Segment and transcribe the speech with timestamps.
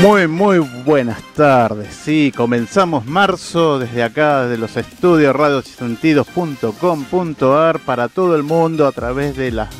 [0.00, 1.94] Muy, muy buenas tardes.
[1.94, 9.38] Sí, comenzamos marzo desde acá, desde los estudios radiosentidos.com.ar para todo el mundo a través
[9.38, 9.70] de las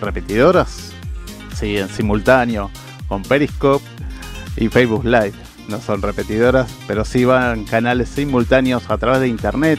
[0.00, 0.90] repetidoras.
[1.54, 2.68] Sí, en simultáneo
[3.06, 3.84] con Periscope
[4.56, 5.34] y Facebook Live.
[5.68, 9.78] No son repetidoras, pero sí van canales simultáneos a través de internet.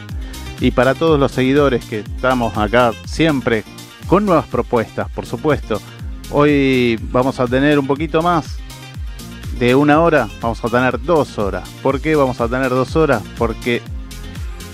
[0.61, 3.65] Y para todos los seguidores que estamos acá siempre
[4.07, 5.81] con nuevas propuestas, por supuesto.
[6.31, 8.57] Hoy vamos a tener un poquito más
[9.59, 11.67] de una hora, vamos a tener dos horas.
[11.81, 13.23] ¿Por qué vamos a tener dos horas?
[13.37, 13.81] Porque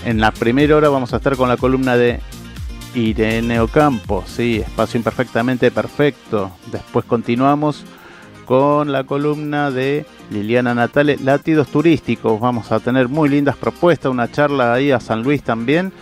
[0.06, 2.20] en la primera hora vamos a estar con la columna de
[2.94, 6.52] Irene Ocampo, sí, espacio imperfectamente perfecto.
[6.72, 7.86] Después continuamos
[8.45, 12.40] con la columna de Liliana Natale, Latidos Turísticos.
[12.40, 15.94] Vamos a tener muy lindas propuestas, una charla ahí a San Luis también.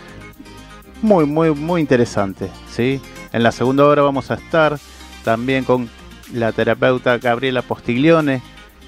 [1.02, 3.00] Muy, muy, muy interesante, ¿sí?
[3.32, 4.78] En la segunda hora vamos a estar
[5.24, 5.88] también con
[6.32, 8.42] la terapeuta Gabriela Postiglione.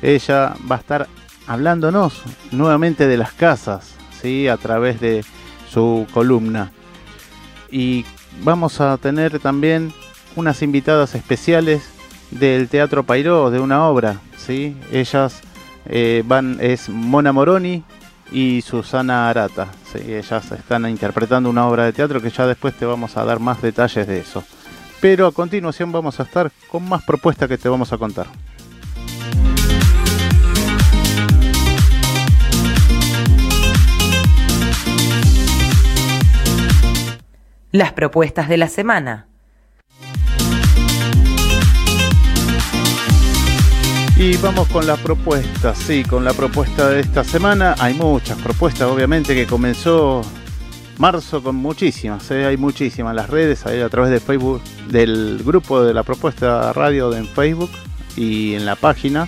[0.04, 1.08] Ella va a estar
[1.46, 4.46] hablándonos nuevamente de las casas, ¿sí?
[4.46, 5.24] A través de
[5.68, 6.70] su columna
[7.74, 8.04] y
[8.44, 9.92] vamos a tener también
[10.36, 11.82] unas invitadas especiales
[12.30, 14.76] del Teatro Pairó, de una obra, ¿sí?
[14.92, 15.40] Ellas
[15.86, 17.82] eh, van, es Mona Moroni
[18.30, 23.16] y Susana Arata, Ellas están interpretando una obra de teatro que ya después te vamos
[23.16, 24.44] a dar más detalles de eso.
[25.00, 28.26] Pero a continuación vamos a estar con más propuestas que te vamos a contar.
[37.74, 39.26] Las propuestas de la semana.
[44.16, 47.74] Y vamos con la propuesta, sí, con la propuesta de esta semana.
[47.80, 50.22] Hay muchas propuestas, obviamente, que comenzó
[50.98, 52.46] marzo con muchísimas, ¿eh?
[52.46, 57.12] hay muchísimas en las redes, a través de Facebook, del grupo de la propuesta radio
[57.12, 57.72] en Facebook
[58.14, 59.26] y en la página.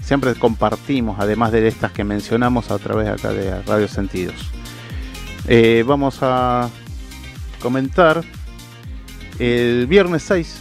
[0.00, 4.48] Siempre compartimos, además de estas que mencionamos a través acá de Radio Sentidos.
[5.48, 6.70] Eh, vamos a
[7.60, 8.24] comentar,
[9.38, 10.60] el viernes 6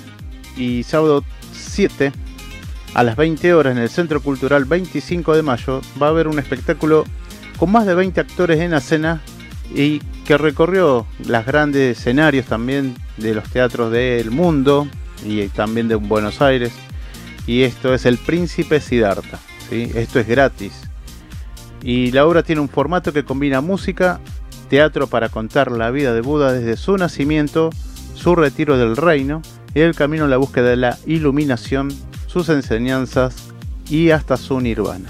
[0.58, 1.24] y sábado
[1.54, 2.12] 7
[2.94, 6.40] a las 20 horas en el Centro Cultural 25 de Mayo va a haber un
[6.40, 7.06] espectáculo
[7.58, 9.22] con más de 20 actores en la escena
[9.74, 14.88] y que recorrió los grandes escenarios también de los teatros del mundo
[15.26, 16.72] y también de Buenos Aires.
[17.46, 19.40] Y esto es El Príncipe Siddhartha.
[19.70, 19.92] ¿sí?
[19.96, 20.74] Esto es gratis.
[21.81, 24.20] Y la obra tiene un formato que combina música,
[24.69, 27.72] teatro para contar la vida de Buda desde su nacimiento,
[28.13, 29.41] su retiro del reino
[29.74, 31.90] el camino a la búsqueda de la iluminación,
[32.28, 33.52] sus enseñanzas
[33.90, 35.09] y hasta su nirvana.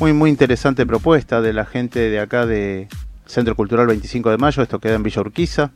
[0.00, 2.88] Muy, muy interesante propuesta de la gente de acá de
[3.26, 5.72] Centro Cultural 25 de Mayo, esto queda en Villa Urquiza.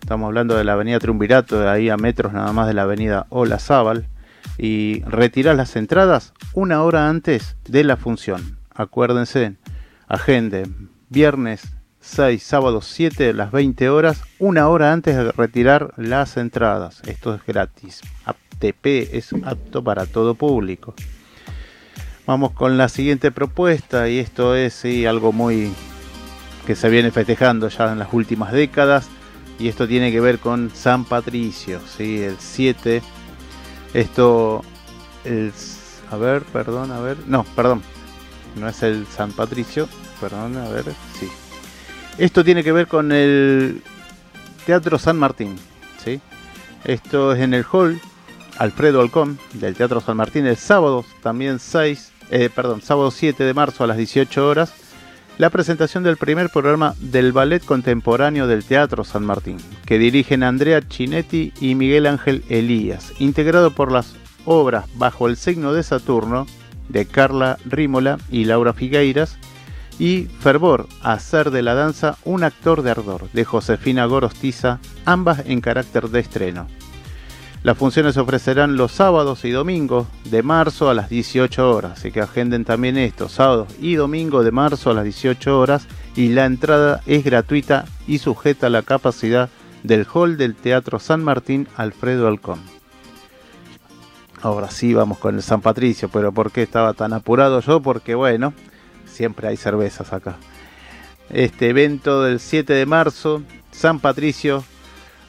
[0.00, 3.26] Estamos hablando de la avenida Triunvirato, de ahí a metros nada más de la avenida
[3.30, 4.06] Olazábal.
[4.58, 8.58] Y retirar las entradas una hora antes de la función.
[8.72, 9.56] Acuérdense,
[10.06, 10.68] agende,
[11.08, 11.74] viernes
[12.04, 17.00] 6, sábado 7 las 20 horas, una hora antes de retirar las entradas.
[17.06, 18.02] Esto es gratis.
[18.26, 20.94] ATP es apto para todo público.
[22.26, 25.72] Vamos con la siguiente propuesta y esto es algo muy
[26.66, 29.08] que se viene festejando ya en las últimas décadas
[29.58, 32.22] y esto tiene que ver con San Patricio, ¿sí?
[32.22, 33.02] el 7.
[33.94, 34.62] Esto,
[35.24, 35.52] el,
[36.10, 37.82] a ver, perdón, a ver, no, perdón,
[38.56, 39.88] no es el San Patricio,
[40.20, 40.84] perdón, a ver,
[41.18, 41.28] sí,
[42.18, 43.82] esto tiene que ver con el
[44.66, 45.56] Teatro San Martín.
[46.04, 46.20] ¿sí?
[46.84, 48.00] Esto es en el hall
[48.58, 53.54] Alfredo Alcón del Teatro San Martín el sábado, también 6, eh, perdón, sábado 7 de
[53.54, 54.72] marzo a las 18 horas,
[55.38, 60.86] la presentación del primer programa del Ballet Contemporáneo del Teatro San Martín, que dirigen Andrea
[60.86, 64.14] Chinetti y Miguel Ángel Elías, integrado por las
[64.44, 66.46] obras Bajo el signo de Saturno
[66.88, 69.38] de Carla Rímola y Laura Figueiras,
[69.98, 75.60] y Fervor, hacer de la danza un actor de ardor, de Josefina Gorostiza, ambas en
[75.60, 76.66] carácter de estreno.
[77.62, 82.12] Las funciones se ofrecerán los sábados y domingos de marzo a las 18 horas, así
[82.12, 86.44] que agenden también esto, sábados y domingos de marzo a las 18 horas y la
[86.44, 89.48] entrada es gratuita y sujeta a la capacidad
[89.82, 92.60] del hall del Teatro San Martín Alfredo Alcón.
[94.42, 97.80] Ahora sí vamos con el San Patricio, pero ¿por qué estaba tan apurado yo?
[97.80, 98.52] Porque bueno,
[99.14, 100.36] siempre hay cervezas acá.
[101.30, 104.64] Este evento del 7 de marzo, San Patricio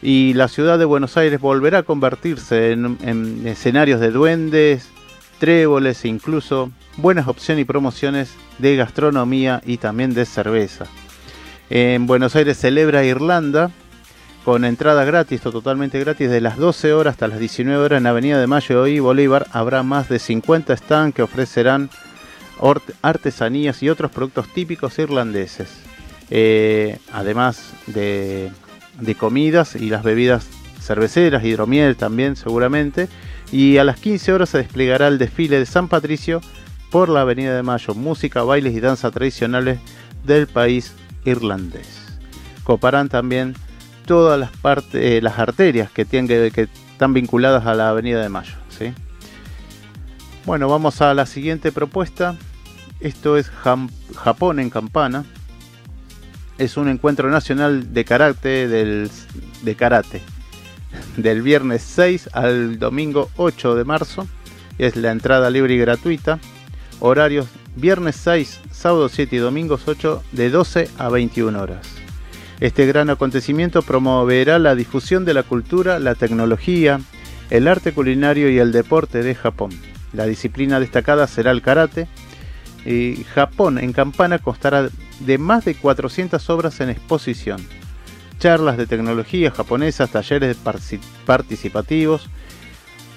[0.02, 4.90] y la ciudad de Buenos Aires volverá a convertirse en, escenarios de duendes,
[5.40, 10.86] tréboles e incluso buenas opciones y promociones de gastronomía y también de cerveza.
[11.70, 13.72] En Buenos Aires celebra Irlanda
[14.44, 18.06] con entrada gratis o totalmente gratis de las 12 horas hasta las 19 horas en
[18.06, 19.48] Avenida de Mayo y Bolívar.
[19.52, 21.90] Habrá más de 50 stands que ofrecerán
[23.02, 25.70] artesanías y otros productos típicos irlandeses.
[26.30, 28.52] Eh, además de,
[29.18, 30.48] comidas y las bebidas
[30.82, 33.08] cerveceras, hidromiel también seguramente.
[33.52, 36.42] Y a las 15 horas se desplegará el desfile de San Patricio
[36.92, 37.94] por la Avenida de Mayo.
[37.94, 39.80] Música, bailes y danza tradicionales
[40.24, 40.94] del país
[41.26, 42.02] irlandés.
[42.64, 43.56] Coparán también
[44.06, 44.52] todas las
[44.94, 48.56] eh, las arterias que, tienen que, están vinculadas a la Avenida de Mayo.
[48.70, 48.94] ¿sí?
[50.46, 52.36] Bueno, vamos a la siguiente propuesta.
[53.00, 53.50] Esto es
[54.16, 55.26] Japón en Campana.
[56.60, 59.10] Es un encuentro nacional de karate del,
[59.64, 60.22] de karate
[61.18, 64.28] del viernes 6 al domingo 8 de marzo.
[64.78, 66.38] Es la entrada libre y gratuita.
[67.00, 71.88] Horarios viernes 6, sábado 7 y domingos 8 de 12 a 21 horas.
[72.60, 77.02] Este gran acontecimiento promoverá la difusión de la cultura, la tecnología,
[77.50, 79.72] el arte culinario y el deporte de Japón.
[80.16, 82.08] La disciplina destacada será el karate.
[83.34, 84.90] Japón en Campana constará
[85.20, 87.66] de más de 400 obras en exposición,
[88.40, 90.58] charlas de tecnología japonesa, talleres
[91.26, 92.30] participativos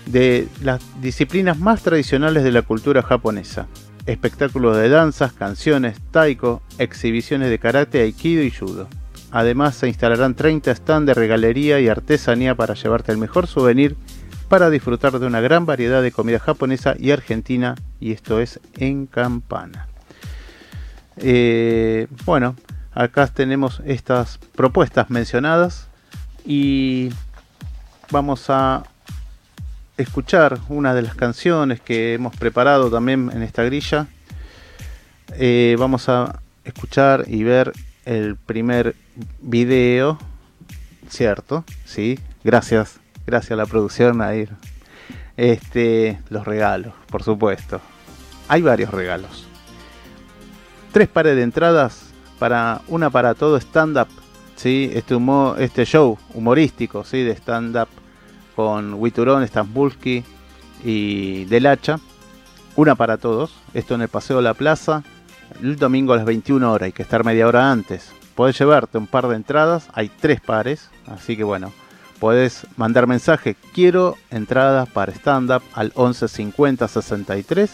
[0.06, 3.66] de las disciplinas más tradicionales de la cultura japonesa,
[4.06, 8.88] espectáculos de danzas, canciones, taiko, exhibiciones de karate, aikido y judo.
[9.30, 13.96] Además se instalarán 30 stands de regalería y artesanía para llevarte el mejor souvenir
[14.48, 19.06] para disfrutar de una gran variedad de comida japonesa y argentina y esto es en
[19.06, 19.88] Campana.
[21.18, 22.56] Eh, bueno,
[22.92, 25.88] acá tenemos estas propuestas mencionadas
[26.46, 27.10] y
[28.10, 28.84] vamos a
[29.98, 34.06] escuchar una de las canciones que hemos preparado también en esta grilla.
[35.34, 37.72] Eh, vamos a escuchar y ver
[38.06, 38.96] el primer
[39.42, 40.18] video,
[41.10, 41.64] ¿cierto?
[41.84, 44.50] Sí, gracias, gracias a la producción, ir
[45.36, 47.80] Este, los regalos, por supuesto.
[48.48, 49.46] Hay varios regalos.
[50.92, 54.08] Tres pares de entradas para una para todo stand-up,
[54.56, 54.90] ¿sí?
[54.94, 55.16] Este,
[55.58, 57.22] este show humorístico, ¿sí?
[57.22, 57.88] De stand-up
[58.56, 60.25] con Witurón, Stambulski
[60.82, 62.00] y Del Hacha.
[62.76, 63.54] Una para todos.
[63.75, 65.02] Esto en el Paseo de la Plaza,
[65.62, 66.86] el domingo a las 21 horas.
[66.86, 70.90] Hay que estar media hora antes podés llevarte un par de entradas, hay tres pares,
[71.08, 71.72] así que bueno,
[72.18, 77.70] podés mandar mensaje, quiero entradas para stand-up al 11 50 63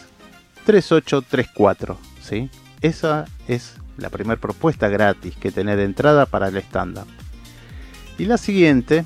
[0.64, 2.50] 3834, ¿sí?
[2.80, 7.06] Esa es la primera propuesta gratis que tener entrada para el stand-up.
[8.18, 9.04] Y la siguiente,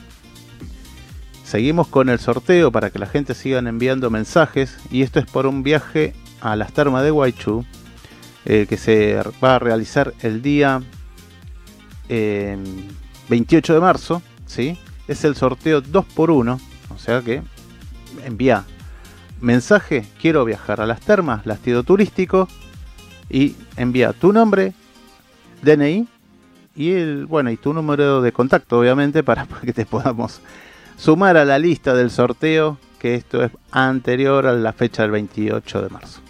[1.45, 5.47] seguimos con el sorteo para que la gente siga enviando mensajes y esto es por
[5.47, 7.65] un viaje a las termas de Guaychú
[8.45, 10.83] eh, que se va a realizar el día
[12.09, 14.79] 28 de marzo, ¿sí?
[15.09, 16.61] Es el sorteo 2x1,
[16.95, 17.43] o sea que
[18.25, 18.65] envía
[19.41, 22.49] mensaje, quiero viajar a las termas, lastido turístico,
[23.31, 24.73] y envía tu nombre,
[25.63, 26.07] DNI
[26.75, 30.41] y bueno, y tu número de contacto, obviamente, para que te podamos
[30.97, 35.83] sumar a la lista del sorteo, que esto es anterior a la fecha del 28
[35.83, 36.21] de marzo.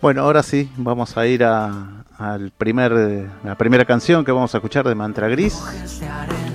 [0.00, 4.58] Bueno, ahora sí, vamos a ir a, al primer, la primera canción que vamos a
[4.58, 5.60] escuchar de Mantra Gris,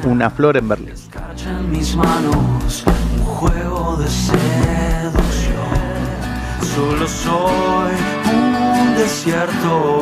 [0.03, 0.93] Una flor en Berlín.
[1.69, 2.83] mis manos,
[3.17, 5.61] un juego de seducción.
[6.75, 7.93] Solo soy
[8.33, 10.01] un desierto.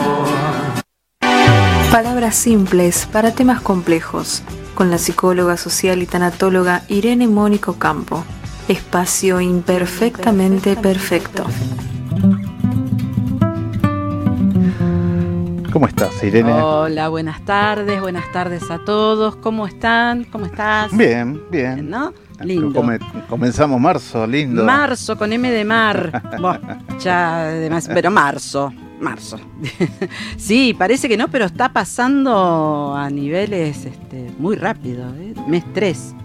[1.91, 8.23] Palabras simples para temas complejos, con la psicóloga social y tanatóloga Irene Mónico Campo.
[8.69, 11.45] Espacio imperfectamente perfecto.
[15.71, 16.51] ¿Cómo estás, Irene?
[16.51, 19.35] Hola, buenas tardes, buenas tardes a todos.
[19.35, 20.23] ¿Cómo están?
[20.23, 20.95] ¿Cómo estás?
[20.95, 21.89] Bien, bien.
[21.89, 22.11] ¿No?
[22.41, 22.81] Lindo.
[23.27, 24.63] comenzamos marzo, lindo.
[24.63, 26.23] Marzo con M de mar.
[26.99, 29.39] ya, además, pero marzo, marzo.
[30.37, 35.13] sí, parece que no, pero está pasando a niveles este, muy rápido.
[35.17, 35.35] ¿eh?
[35.47, 36.15] Mes 3.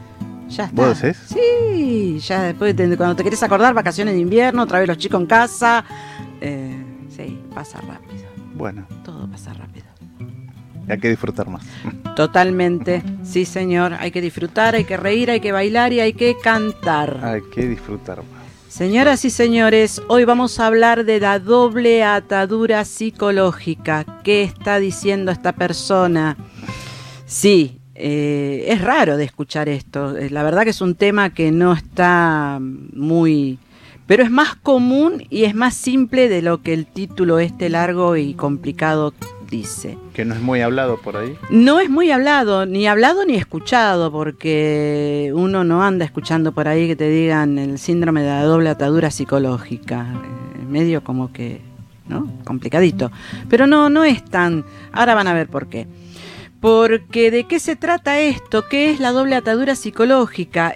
[0.48, 0.86] Ya está.
[0.86, 1.20] ¿Vos decís?
[1.26, 5.26] Sí, ya después, cuando te querés acordar, vacaciones de invierno, otra vez los chicos en
[5.26, 5.84] casa.
[6.40, 6.82] Eh,
[7.14, 8.13] sí, pasa rápido.
[8.54, 8.86] Bueno.
[9.04, 9.86] Todo pasa rápido.
[10.88, 11.64] Hay que disfrutar más.
[12.14, 16.36] Totalmente, sí señor, hay que disfrutar, hay que reír, hay que bailar y hay que
[16.42, 17.20] cantar.
[17.22, 18.44] Hay que disfrutar más.
[18.68, 24.04] Señoras y señores, hoy vamos a hablar de la doble atadura psicológica.
[24.24, 26.36] ¿Qué está diciendo esta persona?
[27.24, 30.16] Sí, eh, es raro de escuchar esto.
[30.16, 33.58] Eh, la verdad que es un tema que no está muy...
[34.06, 38.16] Pero es más común y es más simple de lo que el título este largo
[38.16, 39.14] y complicado
[39.50, 39.96] dice.
[40.12, 41.36] Que no es muy hablado por ahí.
[41.48, 46.86] No es muy hablado, ni hablado ni escuchado, porque uno no anda escuchando por ahí
[46.86, 50.06] que te digan el síndrome de la doble atadura psicológica.
[50.68, 51.60] Medio como que,
[52.08, 52.30] ¿no?
[52.44, 53.10] Complicadito.
[53.48, 54.64] Pero no, no es tan...
[54.92, 55.86] Ahora van a ver por qué.
[56.60, 60.74] Porque de qué se trata esto, qué es la doble atadura psicológica.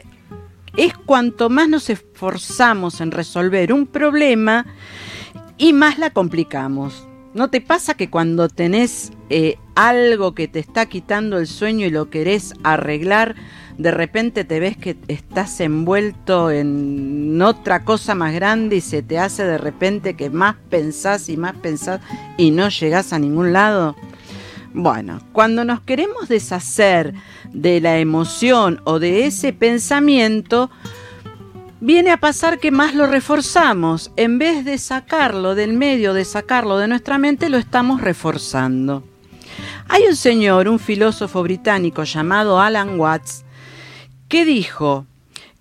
[0.78, 4.64] Es cuanto más nos esforzamos en resolver un problema
[5.56, 7.04] y más la complicamos.
[7.34, 11.90] ¿No te pasa que cuando tenés eh, algo que te está quitando el sueño y
[11.90, 13.34] lo querés arreglar,
[13.76, 19.18] de repente te ves que estás envuelto en otra cosa más grande y se te
[19.18, 22.00] hace de repente que más pensás y más pensás
[22.36, 23.96] y no llegás a ningún lado?
[24.74, 27.14] Bueno, cuando nos queremos deshacer
[27.52, 30.70] de la emoción o de ese pensamiento,
[31.80, 34.10] viene a pasar que más lo reforzamos.
[34.16, 39.04] En vez de sacarlo del medio, de sacarlo de nuestra mente, lo estamos reforzando.
[39.88, 43.44] Hay un señor, un filósofo británico llamado Alan Watts,
[44.28, 45.06] que dijo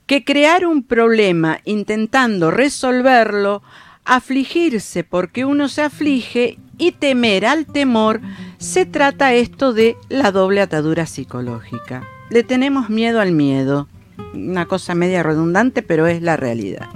[0.05, 3.61] que crear un problema intentando resolverlo,
[4.05, 8.21] afligirse porque uno se aflige y temer al temor,
[8.57, 12.03] se trata esto de la doble atadura psicológica.
[12.29, 13.87] Le tenemos miedo al miedo.
[14.33, 16.87] Una cosa media redundante, pero es la realidad.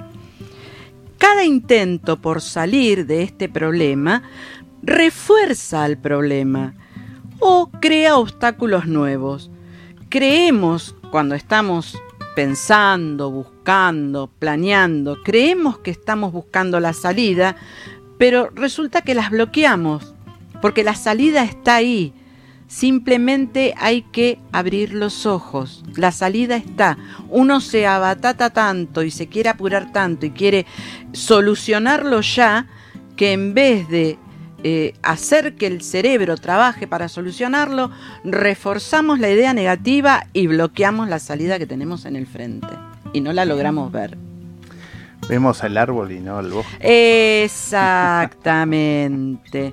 [1.18, 4.22] Cada intento por salir de este problema
[4.82, 6.74] refuerza al problema
[7.38, 9.50] o crea obstáculos nuevos.
[10.08, 11.96] Creemos cuando estamos
[12.34, 17.56] pensando, buscando, planeando, creemos que estamos buscando la salida,
[18.22, 20.14] pero resulta que las bloqueamos,
[20.60, 22.14] porque la salida está ahí.
[22.68, 25.82] Simplemente hay que abrir los ojos.
[25.96, 26.96] La salida está.
[27.30, 30.66] Uno se abatata tanto y se quiere apurar tanto y quiere
[31.10, 32.68] solucionarlo ya,
[33.16, 34.20] que en vez de
[34.62, 37.90] eh, hacer que el cerebro trabaje para solucionarlo,
[38.22, 42.68] reforzamos la idea negativa y bloqueamos la salida que tenemos en el frente.
[43.12, 44.16] Y no la logramos ver.
[45.32, 47.44] Vemos el árbol y no el bosque.
[47.44, 49.72] Exactamente.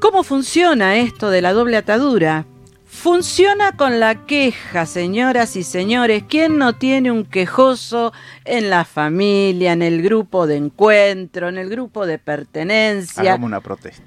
[0.00, 2.46] ¿Cómo funciona esto de la doble atadura?
[2.86, 6.24] Funciona con la queja, señoras y señores.
[6.26, 8.14] ¿Quién no tiene un quejoso
[8.46, 13.20] en la familia, en el grupo de encuentro, en el grupo de pertenencia?
[13.20, 14.02] Hagamos una protesta.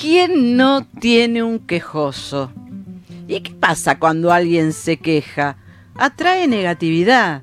[0.00, 2.52] ¿Quién no tiene un quejoso?
[3.26, 5.56] ¿Y qué pasa cuando alguien se queja?
[5.96, 7.42] Atrae negatividad,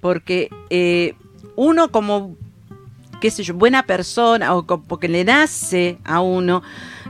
[0.00, 1.16] porque eh,
[1.56, 2.36] uno como,
[3.20, 6.62] qué sé yo, buena persona o porque le nace a uno,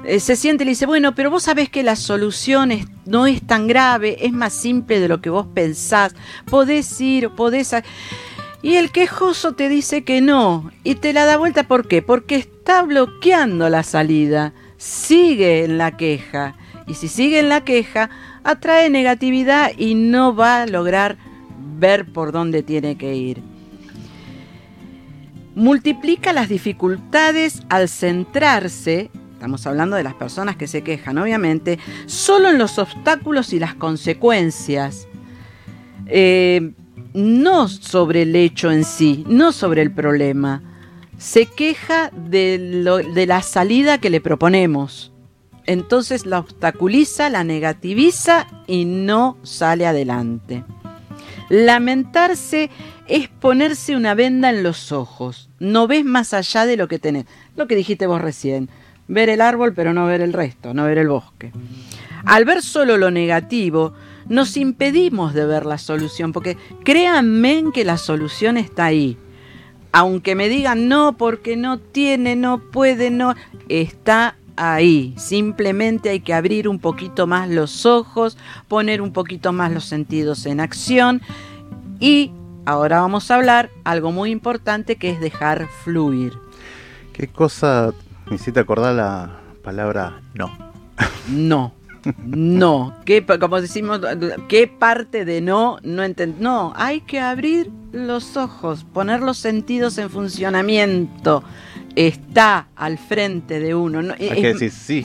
[0.05, 2.71] eh, se siente y le dice, bueno, pero vos sabés que la solución
[3.05, 6.15] no es tan grave, es más simple de lo que vos pensás,
[6.49, 7.75] podés ir, podés...
[8.63, 12.03] Y el quejoso te dice que no, y te la da vuelta, ¿por qué?
[12.03, 18.11] Porque está bloqueando la salida, sigue en la queja, y si sigue en la queja,
[18.45, 21.17] atrae negatividad y no va a lograr
[21.79, 23.56] ver por dónde tiene que ir
[25.57, 32.51] multiplica las dificultades al centrarse, estamos hablando de las personas que se quejan, obviamente, solo
[32.51, 35.09] en los obstáculos y las consecuencias.
[36.07, 36.73] Eh,
[37.15, 40.63] no sobre el hecho en sí, no sobre el problema.
[41.17, 42.59] Se queja de,
[43.15, 45.13] de la salida que le proponemos.
[45.65, 50.65] Entonces la obstaculiza, la negativiza y no sale adelante.
[51.49, 52.71] Lamentarse
[53.09, 55.46] es ponerse una venda en los ojos.
[55.59, 57.27] No ves más allá de lo que tenés.
[57.57, 58.69] Lo que dijiste vos recién.
[59.09, 61.53] Ver el árbol pero no ver el resto, no ver el bosque.
[62.25, 63.95] Al ver solo lo negativo,
[64.29, 69.17] nos impedimos de ver la solución, porque créanme que la solución está ahí.
[69.93, 73.35] Aunque me digan no, porque no tiene, no puede, no,
[73.69, 75.15] está ahí.
[75.17, 78.37] Simplemente hay que abrir un poquito más los ojos,
[78.69, 81.23] poner un poquito más los sentidos en acción
[82.01, 82.33] y
[82.67, 86.35] ahora vamos a hablar algo muy importante que es dejar fluir.
[87.15, 87.95] ¿Qué cosa
[88.29, 90.51] me hiciste acordar la palabra no?
[91.29, 91.73] No.
[92.25, 94.01] No, ¿Qué, como decimos,
[94.49, 96.37] ¿qué parte de no no entiendo?
[96.39, 101.43] No, hay que abrir los ojos, poner los sentidos en funcionamiento.
[101.97, 104.15] Está al frente de uno.
[104.21, 105.03] hay es, que decir sí.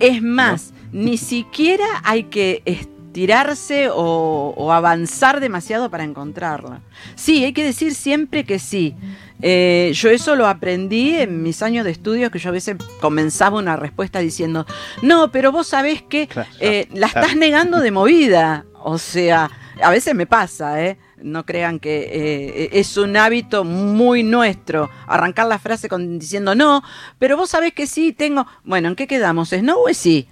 [0.00, 2.62] Es más, ni siquiera hay que
[3.10, 6.80] estirarse o, avanzar demasiado para encontrarla.
[7.16, 8.94] Sí, hay que decir siempre que sí.
[9.42, 13.58] Eh, yo eso lo aprendí en mis años de estudio, que yo a veces comenzaba
[13.58, 14.64] una respuesta diciendo,
[15.02, 16.28] no, pero vos sabés que
[16.60, 18.64] eh, la estás negando de movida.
[18.80, 19.50] O sea,
[19.82, 20.96] a veces me pasa, ¿eh?
[21.20, 26.82] No crean que eh, es un hábito muy nuestro arrancar la frase con, diciendo no,
[27.18, 28.46] pero vos sabés que sí, tengo.
[28.62, 29.52] Bueno, ¿en qué quedamos?
[29.52, 30.28] ¿Es no o es sí?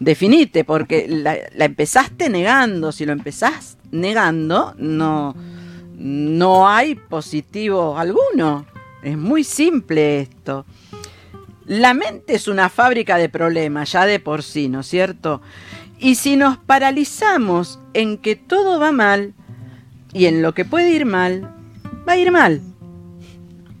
[0.00, 2.92] Definite, porque la, la empezaste negando.
[2.92, 5.34] Si lo empezás negando, no,
[5.96, 8.66] no hay positivo alguno.
[9.02, 10.64] Es muy simple esto.
[11.66, 15.42] La mente es una fábrica de problemas, ya de por sí, ¿no es cierto?
[15.98, 19.34] Y si nos paralizamos en que todo va mal
[20.12, 21.54] y en lo que puede ir mal,
[22.08, 22.62] va a ir mal.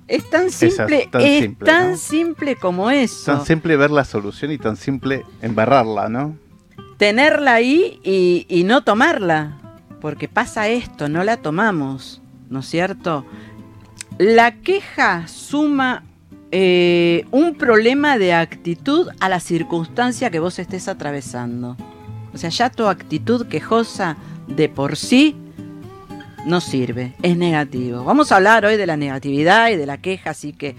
[0.08, 3.30] Es tan simple, es tan, simple, como eso.
[3.30, 6.34] Tan simple ver la solución y tan simple embarrarla, ¿no?
[6.96, 9.58] Tenerla ahí y, no tomarla.
[10.00, 13.26] Porque pasa esto, no la tomamos, ¿no es cierto?
[14.16, 16.04] La queja suma
[16.52, 21.76] eh, un problema de actitud a la circunstancia que vos estés atravesando.
[22.32, 25.36] O sea, ya tu actitud quejosa de por sí
[26.46, 28.04] no sirve, es negativo.
[28.04, 30.76] Vamos a hablar hoy de la negatividad y de la queja, así que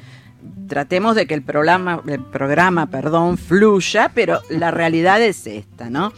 [0.67, 6.13] tratemos de que el programa, el programa perdón, fluya, pero la realidad es esta, ¿no?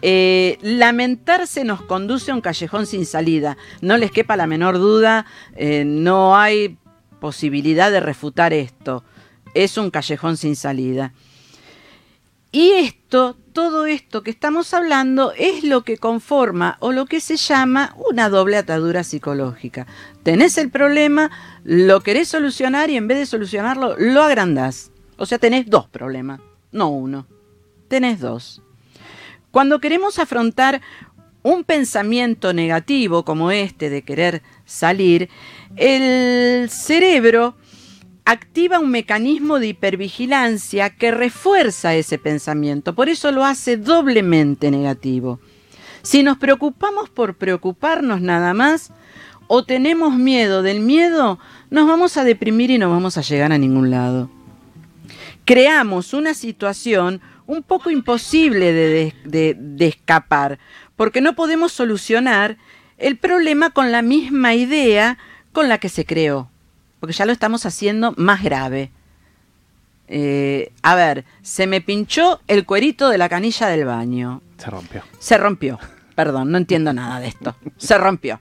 [0.00, 3.56] Eh, lamentarse nos conduce a un callejón sin salida.
[3.80, 6.78] No les quepa la menor duda, eh, no hay
[7.20, 9.02] posibilidad de refutar esto.
[9.54, 11.12] Es un callejón sin salida.
[12.52, 17.36] Y esto, todo esto que estamos hablando es lo que conforma o lo que se
[17.36, 19.84] llama una doble atadura psicológica.
[20.22, 21.32] Tenés el problema,
[21.64, 24.92] lo querés solucionar y en vez de solucionarlo, lo agrandás.
[25.16, 26.40] O sea, tenés dos problemas,
[26.70, 27.26] no uno.
[27.88, 28.62] Tenés dos.
[29.50, 30.80] Cuando queremos afrontar
[31.42, 35.30] un pensamiento negativo como este de querer salir,
[35.74, 37.56] el cerebro
[38.30, 45.40] activa un mecanismo de hipervigilancia que refuerza ese pensamiento, por eso lo hace doblemente negativo.
[46.02, 48.92] Si nos preocupamos por preocuparnos nada más,
[49.46, 51.38] o tenemos miedo del miedo,
[51.70, 54.28] nos vamos a deprimir y no vamos a llegar a ningún lado.
[55.46, 60.58] Creamos una situación un poco imposible de, de escapar,
[60.96, 62.58] porque no podemos solucionar
[62.98, 65.16] el problema con la misma idea
[65.52, 66.50] con la que se creó
[67.00, 68.90] porque ya lo estamos haciendo más grave.
[70.08, 74.40] Eh, a ver, se me pinchó el cuerito de la canilla del baño.
[74.56, 75.02] Se rompió.
[75.18, 75.78] Se rompió.
[76.14, 77.54] Perdón, no entiendo nada de esto.
[77.76, 78.40] Se rompió.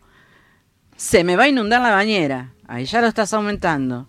[0.95, 2.53] Se me va a inundar la bañera.
[2.67, 4.07] Ahí ya lo estás aumentando.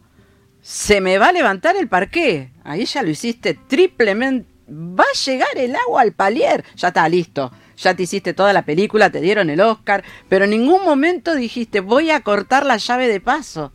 [0.63, 2.51] Se me va a levantar el parqué.
[2.65, 4.49] Ahí ya lo hiciste triplemente.
[4.71, 6.65] Va a llegar el agua al palier.
[6.77, 7.53] Ya está, listo.
[7.77, 10.05] Ya te hiciste toda la película, te dieron el Oscar.
[10.29, 13.73] Pero en ningún momento dijiste, voy a cortar la llave de paso.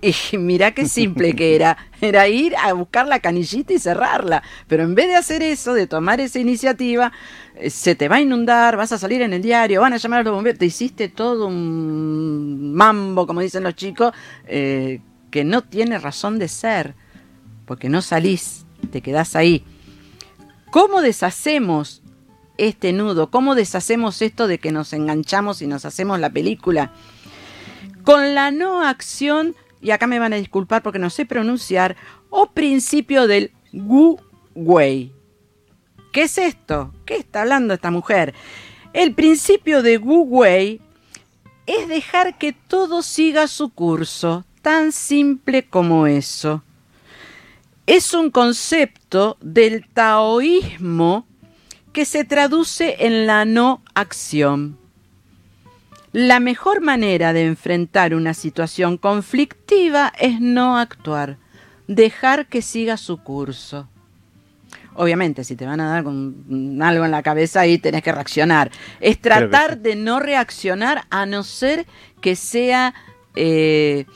[0.32, 1.76] Y mirá qué simple que era.
[2.00, 4.42] Era ir a buscar la canillita y cerrarla.
[4.66, 7.12] Pero en vez de hacer eso, de tomar esa iniciativa,
[7.56, 10.20] eh, se te va a inundar, vas a salir en el diario, van a llamar
[10.20, 10.58] a los bomberos.
[10.58, 14.12] Te hiciste todo un mambo, como dicen los chicos,
[14.46, 16.94] eh, que no tiene razón de ser.
[17.66, 19.64] Porque no salís, te quedás ahí.
[20.70, 22.02] ¿Cómo deshacemos
[22.56, 23.30] este nudo?
[23.30, 26.92] ¿Cómo deshacemos esto de que nos enganchamos y nos hacemos la película?
[28.04, 31.96] Con la no acción y acá me van a disculpar porque no sé pronunciar,
[32.30, 34.18] o principio del Wu
[34.54, 35.12] Wei.
[36.12, 36.92] ¿Qué es esto?
[37.04, 38.34] ¿Qué está hablando esta mujer?
[38.92, 40.80] El principio de Wu Wei
[41.66, 46.62] es dejar que todo siga su curso, tan simple como eso.
[47.86, 51.26] Es un concepto del taoísmo
[51.92, 54.78] que se traduce en la no acción.
[56.12, 61.36] La mejor manera de enfrentar una situación conflictiva es no actuar,
[61.86, 63.88] dejar que siga su curso.
[64.94, 68.70] Obviamente, si te van a dar con algo en la cabeza ahí tenés que reaccionar.
[69.00, 71.86] Es tratar de no reaccionar a no ser
[72.20, 72.94] que sea
[73.36, 74.06] eh,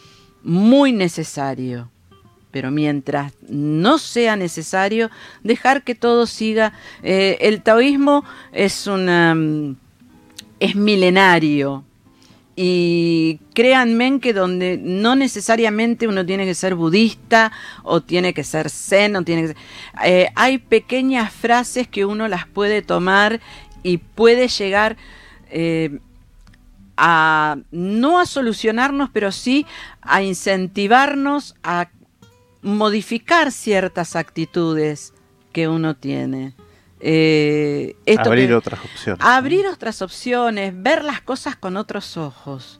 [0.42, 1.88] muy necesario.
[2.50, 5.08] Pero mientras no sea necesario,
[5.44, 6.72] dejar que todo siga.
[7.02, 9.76] Eh, el taoísmo es una mm,
[10.62, 11.84] es milenario.
[12.54, 17.50] Y créanme que donde no necesariamente uno tiene que ser budista
[17.82, 19.56] o tiene que ser zen o tiene que
[20.04, 23.40] eh, hay pequeñas frases que uno las puede tomar
[23.82, 24.98] y puede llegar
[25.50, 25.98] eh,
[26.96, 29.66] a no a solucionarnos, pero sí
[30.02, 31.88] a incentivarnos a
[32.60, 35.14] modificar ciertas actitudes
[35.52, 36.54] que uno tiene.
[37.04, 39.24] Eh, esto Abrir que- otras opciones.
[39.26, 42.78] abrir otras opciones, ver las cosas con otros ojos.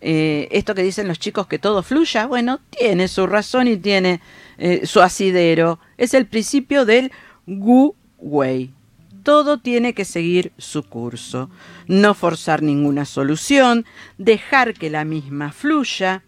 [0.00, 4.20] Eh, esto que dicen los chicos que todo fluya, bueno, tiene su razón y tiene
[4.58, 5.78] eh, su asidero.
[5.98, 7.12] Es el principio del
[7.46, 8.72] Gu Wei.
[9.22, 11.50] Todo tiene que seguir su curso.
[11.86, 13.84] No forzar ninguna solución,
[14.18, 16.22] dejar que la misma fluya.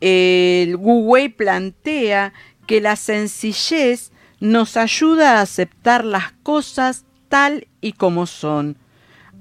[0.00, 2.32] El Wu Wei plantea
[2.66, 8.76] que la sencillez nos ayuda a aceptar las cosas tal y como son.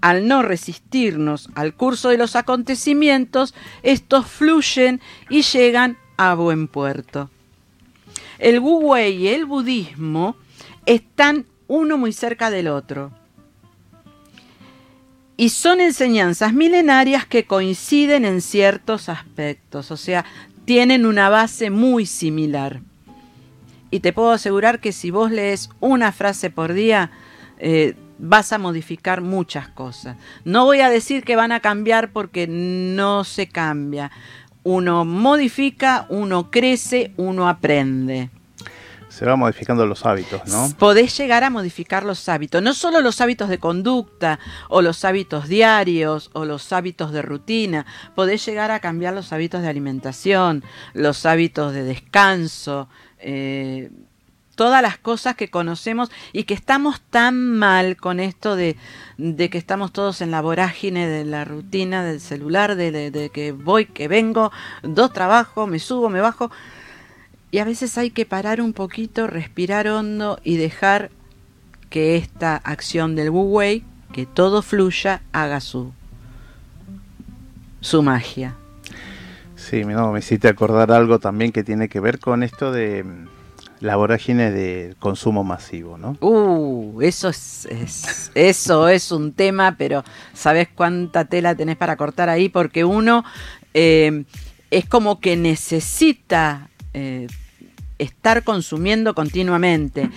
[0.02, 7.32] Al no resistirnos al curso de los acontecimientos, estos fluyen y llegan a buen puerto.
[8.38, 10.36] El Wu Wei y el budismo
[10.86, 13.12] están uno muy cerca del otro.
[15.36, 20.26] Y son enseñanzas milenarias que coinciden en ciertos aspectos, o sea,
[20.66, 22.82] tienen una base muy similar.
[23.90, 27.12] Y te puedo asegurar que si vos lees una frase por día,
[27.60, 30.18] eh, vas a modificar muchas cosas.
[30.44, 34.12] No voy a decir que van a cambiar porque no se cambia.
[34.64, 38.30] Uno modifica, uno crece, uno aprende.
[39.08, 40.70] Se va modificando los hábitos, ¿no?
[40.78, 45.48] Podés llegar a modificar los hábitos, no solo los hábitos de conducta o los hábitos
[45.48, 51.26] diarios o los hábitos de rutina, podés llegar a cambiar los hábitos de alimentación, los
[51.26, 52.90] hábitos de descanso,
[53.20, 53.90] eh,
[54.56, 58.76] todas las cosas que conocemos y que estamos tan mal con esto de,
[59.18, 63.52] de que estamos todos en la vorágine de la rutina del celular, de, de- que
[63.52, 64.52] voy, que vengo,
[64.82, 66.50] dos trabajos, me subo, me bajo.
[67.52, 71.12] Y a veces hay que parar un poquito, respirar hondo y dejar
[71.90, 75.94] que esta acción del Wu Wei, que todo fluya, haga su,
[77.80, 78.56] su magia.
[79.70, 83.28] Sí, no, me hiciste acordar algo también que tiene que ver con esto de mm,
[83.82, 86.18] la vorágine de consumo masivo, ¿no?
[86.22, 90.04] Uh, eso es, es- eso es un tema, pero
[90.34, 92.48] ¿sabes cuánta tela tenés para cortar ahí?
[92.50, 93.24] Porque uno
[93.74, 94.24] eh,
[94.72, 97.28] es como que necesita eh,
[98.00, 100.10] estar consumiendo continuamente.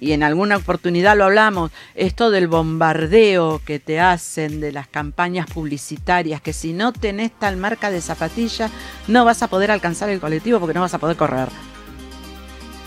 [0.00, 5.46] Y en alguna oportunidad lo hablamos, esto del bombardeo que te hacen de las campañas
[5.46, 8.70] publicitarias, que si no tenés tal marca de zapatilla,
[9.08, 11.48] no vas a poder alcanzar el colectivo porque no vas a poder correr.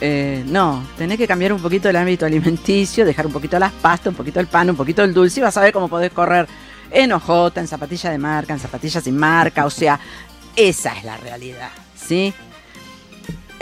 [0.01, 4.07] Eh, no, tenés que cambiar un poquito el ámbito alimenticio, dejar un poquito las pastas,
[4.07, 6.47] un poquito el pan, un poquito el dulce y vas a ver cómo podés correr
[6.91, 9.99] en hojota, en zapatilla de marca, en zapatillas sin marca, o sea,
[10.55, 12.33] esa es la realidad, ¿sí?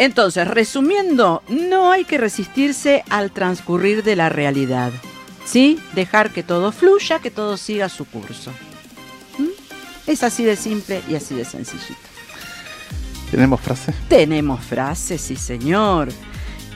[0.01, 4.91] Entonces, resumiendo, no hay que resistirse al transcurrir de la realidad,
[5.45, 5.79] ¿sí?
[5.93, 8.49] Dejar que todo fluya, que todo siga su curso.
[9.37, 9.49] ¿Mm?
[10.07, 12.01] Es así de simple y así de sencillito.
[13.29, 13.93] ¿Tenemos frase?
[14.09, 16.09] Tenemos frases, sí señor.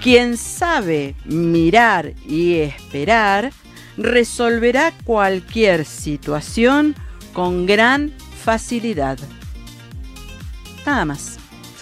[0.03, 3.51] Quien sabe mirar y esperar,
[3.97, 6.93] resolverá cualquier situación
[7.33, 9.17] con gran facilidad.
[10.85, 11.34] Nada más.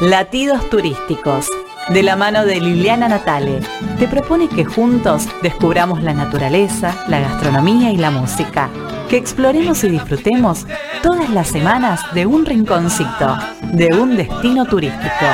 [0.00, 1.48] Latidos turísticos,
[1.88, 3.58] de la mano de Liliana Natale,
[3.98, 8.70] te propone que juntos descubramos la naturaleza, la gastronomía y la música.
[9.08, 10.64] Que exploremos y disfrutemos
[11.02, 13.36] todas las semanas de un rinconcito,
[13.72, 15.26] de un destino turístico.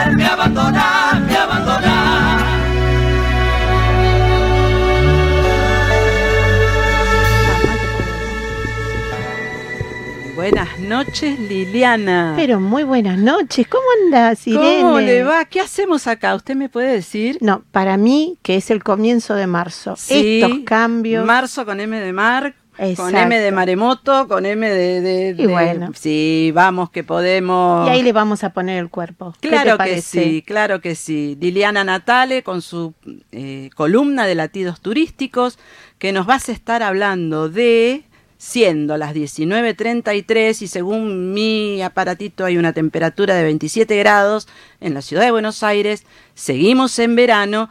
[10.45, 12.35] Buenas noches, Liliana.
[12.37, 13.67] Pero muy buenas noches.
[13.67, 14.83] ¿Cómo andas, Irene?
[14.83, 15.47] ¿Cómo le va?
[15.47, 16.35] ¿Qué hacemos acá?
[16.35, 17.39] ¿Usted me puede decir?
[17.41, 19.95] No, para mí, que es el comienzo de marzo.
[19.97, 21.25] Sí, Estos cambios.
[21.25, 22.55] Marzo con M de mar,
[22.95, 25.93] Con M de maremoto, con M de, de, Y bueno.
[25.95, 27.89] Sí, vamos que podemos.
[27.89, 29.33] Y ahí le vamos a poner el cuerpo.
[29.41, 31.39] ¿Qué te Claro que sí, claro que sí.
[31.41, 32.93] Liliana Natale con su
[33.33, 35.59] eh, columna de latidos turísticos
[35.99, 38.05] que nos vas a estar hablando de,
[38.45, 44.49] siendo las 19.33 y según mi aparatito hay una temperatura de 27 grados
[44.81, 46.05] en la ciudad de Buenos Aires,
[46.35, 47.71] seguimos en verano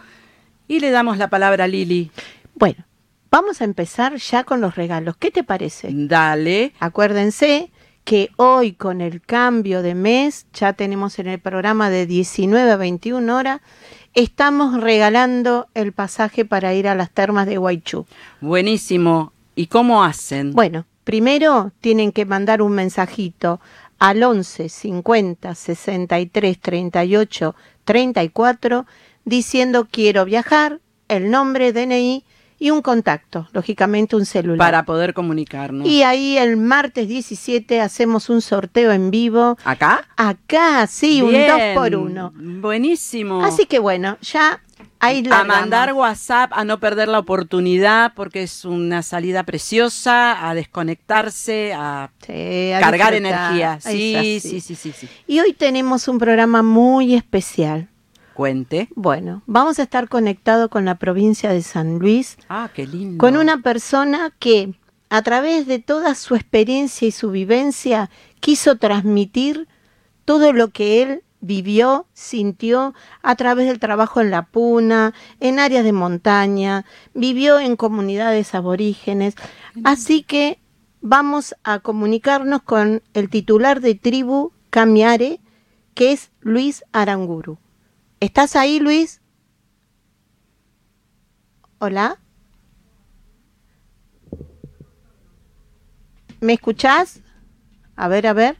[0.67, 2.09] y le damos la palabra a Lili.
[2.55, 2.85] Bueno,
[3.29, 5.15] vamos a empezar ya con los regalos.
[5.15, 5.89] ¿Qué te parece?
[5.91, 6.73] Dale.
[6.79, 7.69] Acuérdense
[8.03, 12.77] que hoy con el cambio de mes, ya tenemos en el programa de 19 a
[12.77, 13.61] 21 horas,
[14.15, 18.07] estamos regalando el pasaje para ir a las termas de Guaychú.
[18.41, 19.32] Buenísimo.
[19.55, 20.53] ¿Y cómo hacen?
[20.53, 23.59] Bueno, primero tienen que mandar un mensajito
[23.99, 28.85] al 11 50 63 38 34
[29.25, 32.25] diciendo quiero viajar, el nombre, DNI
[32.63, 34.57] y un contacto, lógicamente un celular.
[34.57, 35.85] para poder comunicarnos.
[35.85, 39.57] Y ahí el martes 17 hacemos un sorteo en vivo.
[39.65, 40.07] ¿Acá?
[40.15, 42.31] Acá, sí, un Bien, dos por uno.
[42.33, 43.43] Buenísimo.
[43.43, 44.61] Así que bueno, ya
[45.01, 51.73] a mandar WhatsApp, a no perder la oportunidad, porque es una salida preciosa, a desconectarse,
[51.73, 52.11] a
[52.79, 53.79] cargar energía.
[53.81, 55.09] Sí, sí, sí, sí, sí.
[55.27, 57.89] Y hoy tenemos un programa muy especial.
[58.33, 58.89] Cuente.
[58.95, 63.17] Bueno, vamos a estar conectados con la provincia de San Luis, Ah, qué lindo.
[63.19, 64.73] con una persona que
[65.09, 69.67] a través de toda su experiencia y su vivencia quiso transmitir
[70.25, 75.83] todo lo que él vivió, sintió a través del trabajo en la puna, en áreas
[75.83, 79.35] de montaña, vivió en comunidades aborígenes.
[79.83, 80.57] Así que
[81.01, 85.41] vamos a comunicarnos con el titular de tribu Camiare,
[85.93, 87.57] que es Luis Aranguru.
[88.23, 89.19] ¿Estás ahí, Luis?
[91.79, 92.19] Hola.
[96.39, 97.19] ¿Me escuchás?
[97.97, 98.55] A ver, a ver.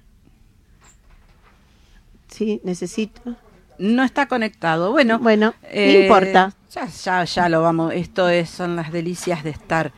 [2.28, 3.38] Sí, necesito.
[3.78, 4.92] No está conectado.
[4.92, 6.54] Bueno, Bueno, eh, no importa.
[6.70, 7.94] Ya, ya, ya lo vamos.
[7.94, 9.94] Esto es, son las delicias de estar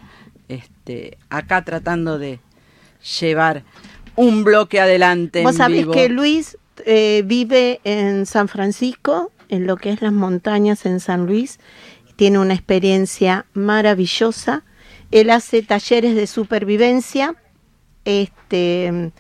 [0.48, 2.40] este, acá tratando de
[3.20, 3.64] llevar
[4.16, 5.42] un bloque adelante.
[5.42, 5.92] Vos en sabés vivo.
[5.94, 11.26] que Luis eh, vive en San Francisco, en lo que es las montañas en San
[11.26, 11.60] Luis.
[12.16, 14.64] Tiene una experiencia maravillosa.
[15.12, 17.36] Él hace talleres de supervivencia.
[18.06, 19.12] Este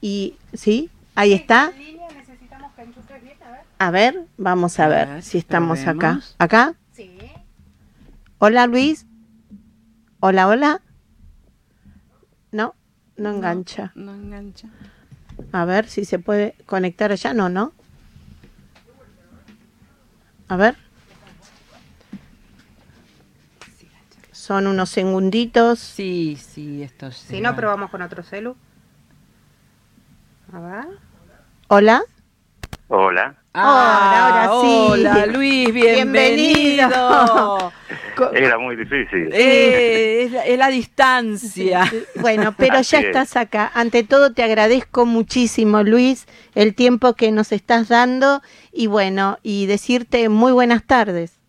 [0.00, 1.72] y sí, ahí está.
[3.78, 6.20] A ver, vamos a A ver, ver, si estamos acá.
[6.38, 6.74] ¿Acá?
[6.92, 7.10] Sí.
[8.38, 9.06] Hola Luis.
[10.20, 10.82] Hola, hola.
[12.52, 12.74] No,
[13.16, 13.92] no engancha.
[13.96, 14.68] No engancha.
[15.50, 17.34] A ver si se puede conectar allá.
[17.34, 17.72] No, no.
[20.52, 20.76] A ver.
[24.32, 25.78] Son unos segunditos.
[25.78, 27.16] Sí, sí, esto es.
[27.16, 28.54] Si no, probamos con otro celu.
[30.52, 30.84] A ver.
[31.68, 32.02] Hola.
[32.88, 33.41] Hola.
[33.54, 34.76] Hola, ahora sí.
[34.90, 36.88] Hola, Luis, bienvenido.
[36.88, 37.72] Bienvenido.
[38.32, 39.28] Era muy difícil.
[39.32, 41.92] Eh, es, la, es la distancia.
[42.14, 43.04] Bueno, pero Así ya es.
[43.06, 43.70] estás acá.
[43.74, 48.40] Ante todo te agradezco muchísimo, Luis, el tiempo que nos estás dando
[48.72, 51.41] y bueno, y decirte muy buenas tardes.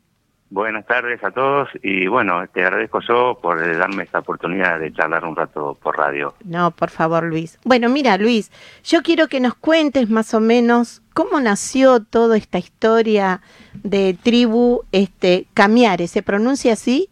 [0.53, 4.93] Buenas tardes a todos y bueno, te agradezco yo por eh, darme esta oportunidad de
[4.93, 6.35] charlar un rato por radio.
[6.45, 7.57] No, por favor, Luis.
[7.65, 8.51] Bueno, mira, Luis,
[8.83, 13.41] yo quiero que nos cuentes más o menos cómo nació toda esta historia
[13.83, 17.09] de tribu este Camiare, ¿se pronuncia así?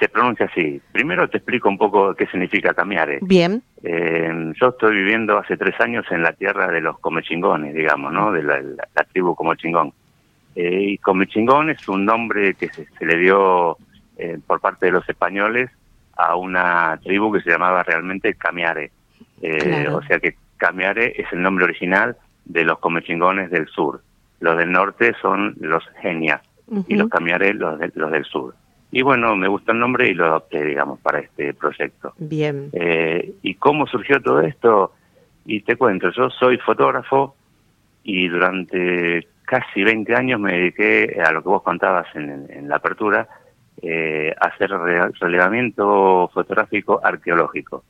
[0.00, 0.80] Se pronuncia así.
[0.92, 3.18] Primero te explico un poco qué significa Camiare.
[3.20, 3.62] Bien.
[3.82, 8.32] Eh, yo estoy viviendo hace tres años en la tierra de los comechingones, digamos, ¿no?
[8.32, 9.92] De la, la- la tribu Comechingón.
[10.60, 13.76] Eh, y Comechingón es un nombre que se, se le dio
[14.16, 15.70] eh, por parte de los españoles
[16.16, 18.90] a una tribu que se llamaba realmente Camiare.
[19.40, 19.98] Eh, Claro.
[19.98, 24.02] O sea que Camiare es el nombre original de los Comechingones del sur.
[24.40, 26.40] Los del norte son los Genias
[26.88, 28.54] y los Camiare los, de- los del sur.
[28.90, 32.14] Y bueno, me gustó el nombre y lo adopté, digamos, para este proyecto.
[32.18, 32.70] Bien.
[32.72, 34.92] Eh, ¿Y cómo surgió todo esto?
[35.46, 37.36] Y te cuento, yo soy fotógrafo
[38.02, 43.26] y durante casi 20 años me dediqué a lo que vos contabas en, la apertura,
[43.82, 47.84] eh, a hacer re- relevamiento fotográfico arqueológico.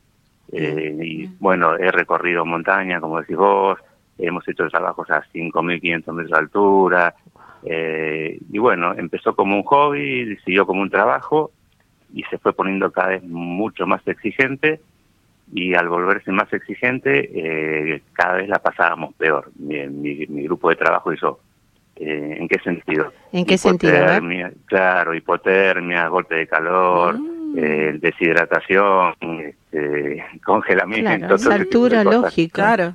[0.51, 3.77] Eh, y bueno, he recorrido montaña, como decís vos,
[4.17, 7.15] hemos hecho trabajos a 5.500 metros de altura,
[7.63, 11.51] eh, y bueno, empezó como un hobby, siguió como un trabajo
[12.13, 14.79] y se fue poniendo cada vez mucho más exigente
[15.51, 20.69] y al volverse más exigente eh, cada vez la pasábamos peor, mi, mi- mi grupo
[20.69, 21.39] de trabajo y yo.
[21.99, 23.11] Eh, ¿En qué sentido?
[23.33, 23.93] ¿En qué sentido?
[24.65, 27.17] Claro, hipotermia, golpe de calor,
[27.57, 31.17] eh, deshidratación, este, congelamiento.
[31.17, 32.55] Claro, todo altura, lógico.
[32.55, 32.93] Claro.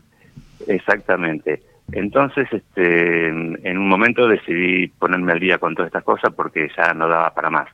[0.67, 1.62] Exactamente.
[1.93, 6.95] Entonces, este, en un momento decidí ponerme al día con todas estas cosas porque ya
[6.95, 7.69] no daba para más.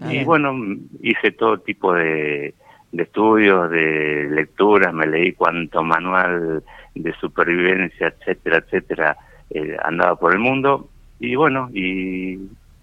[0.00, 0.26] Ah, y bien.
[0.26, 0.54] bueno,
[1.02, 2.54] hice todo tipo de,
[2.92, 6.62] de estudios, de lecturas, me leí cuanto manual
[6.94, 9.16] de supervivencia, etcétera, etcétera,
[9.50, 10.88] eh, andaba por el mundo
[11.20, 12.38] y bueno, y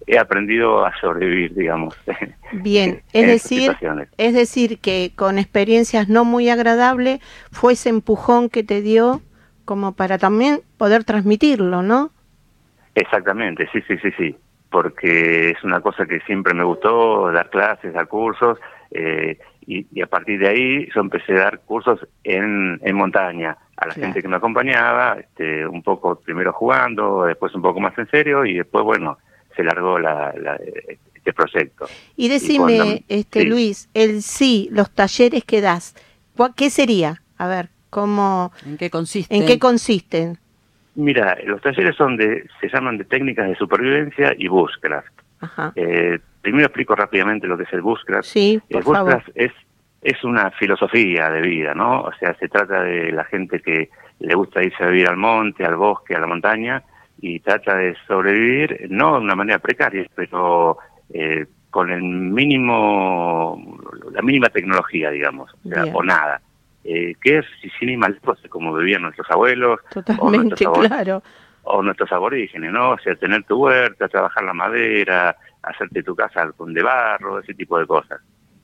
[0.06, 1.98] he aprendido a sobrevivir, digamos.
[2.52, 3.76] Bien, en es decir,
[4.18, 9.20] es decir que con experiencias no muy agradables fue ese empujón que te dio
[9.64, 12.10] como para también poder transmitirlo, ¿no?
[12.94, 14.36] Exactamente, sí, sí, sí, sí,
[14.70, 18.58] porque es una cosa que siempre me gustó, dar clases, dar cursos,
[18.92, 23.56] eh, y, y a partir de ahí yo empecé a dar cursos en, en montaña,
[23.76, 24.06] a la Claro.
[24.06, 28.44] gente que me acompañaba, este, un poco primero jugando, después un poco más en serio,
[28.44, 29.18] y después, bueno,
[29.54, 30.58] se largó la, la-
[31.14, 31.88] este proyecto.
[32.16, 33.46] Y decime, cuando- este sí.
[33.46, 35.94] Luis, el sí, los talleres que das,
[36.36, 37.22] ¿cuá- ¿qué sería?
[37.38, 39.34] A ver, ¿cómo, ¿En qué consiste?
[39.36, 40.38] ¿en qué consisten?
[40.94, 45.12] Mira, los talleres son de, se llaman de técnicas de supervivencia y bushcraft.
[45.40, 45.72] Ajá.
[45.76, 48.24] Eh, primero explico rápidamente lo que es el bushcraft.
[48.24, 49.14] Sí, El por favor.
[49.14, 49.52] bushcraft es,
[50.02, 52.02] es una filosofía de vida, ¿no?
[52.02, 55.64] O sea, se trata de la gente que le gusta irse a vivir al monte,
[55.64, 56.82] al bosque, a la montaña,
[57.20, 60.78] y trata de sobrevivir, no de una manera precaria, pero
[61.12, 63.78] eh, con el mínimo,
[64.12, 66.40] la mínima tecnología, digamos, o, sea, o nada.
[66.84, 67.46] Eh, que es
[67.78, 71.22] sin ir lejos, como vivían nuestros abuelos, o Totalmente, nuestros, claro.
[71.68, 72.90] O nuestros aborígenes, ¿no?
[72.90, 77.54] O sea, tener tu huerta, trabajar la madera, hacerte tu casa con de barro, ese
[77.54, 78.20] tipo de cosas.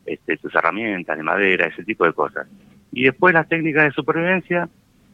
[0.06, 2.46] Este, tus herramientas de madera, ese tipo de cosas.
[2.92, 4.68] Y después las técnicas de supervivencia,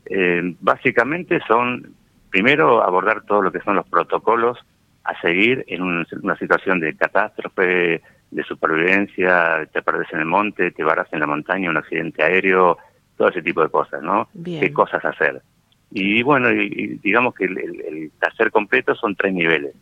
[0.07, 1.95] eh, básicamente son,
[2.31, 4.59] primero, abordar todo lo que son los protocolos
[5.05, 10.71] a seguir en un- una situación de catástrofe, de supervivencia, te perdés en el monte,
[10.73, 12.77] te varás en la montaña, un accidente aéreo,
[13.17, 14.29] todo ese tipo de cosas, ¿no?
[14.35, 14.61] Bien.
[14.61, 15.41] ¿Qué cosas hacer?
[15.91, 19.75] Y bueno, y, digamos que el, el- el taller completo son tres niveles.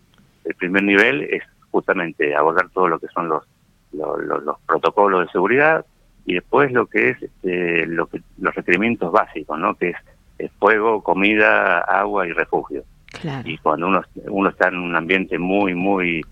[0.44, 3.44] El primer nivel es justamente abordar todo lo que son los,
[3.92, 5.84] los, los- los protocolos de seguridad
[6.24, 9.74] y después lo que es este, lo que, los requerimientos básicos, ¿no?
[9.74, 9.96] Que es,
[10.38, 12.84] es fuego, comida, agua y refugio.
[13.20, 13.48] Claro.
[13.48, 16.22] Y cuando uno, uno está en un ambiente muy, muy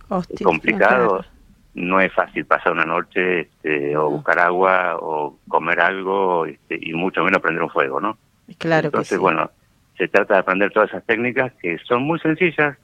[0.42, 1.24] complicado, claro.
[1.74, 6.92] no es fácil pasar una noche este, o buscar agua o comer algo este, y
[6.92, 8.18] mucho menos prender un fuego, ¿no?
[8.58, 9.20] Claro Entonces, que sí.
[9.20, 9.50] bueno,
[9.96, 12.76] se trata de aprender todas esas técnicas que son muy sencillas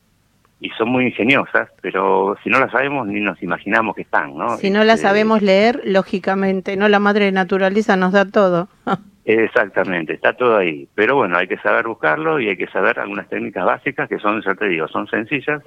[0.61, 4.59] y son muy ingeniosas, pero si no las sabemos ni nos imaginamos que están, ¿no?
[4.59, 8.69] si no la Este, sabemos leer, lógicamente, no la madre naturaleza nos da todo.
[9.25, 10.89] Exactamente, está todo ahí.
[10.95, 14.43] Pero bueno, hay que saber buscarlo y hay que saber algunas técnicas básicas que son,
[14.43, 15.63] ya te digo, son sencillas,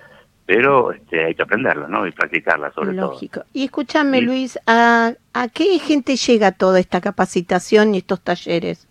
[0.45, 2.05] pero este, hay que aprenderlas, ¿no?
[2.05, 3.11] Y practicarlas sobre todo.
[3.11, 3.43] Lógico.
[3.53, 4.21] Y escúchame.
[4.21, 8.87] Luis, ¿a, ¿a qué gente llega toda esta capacitación y estos talleres?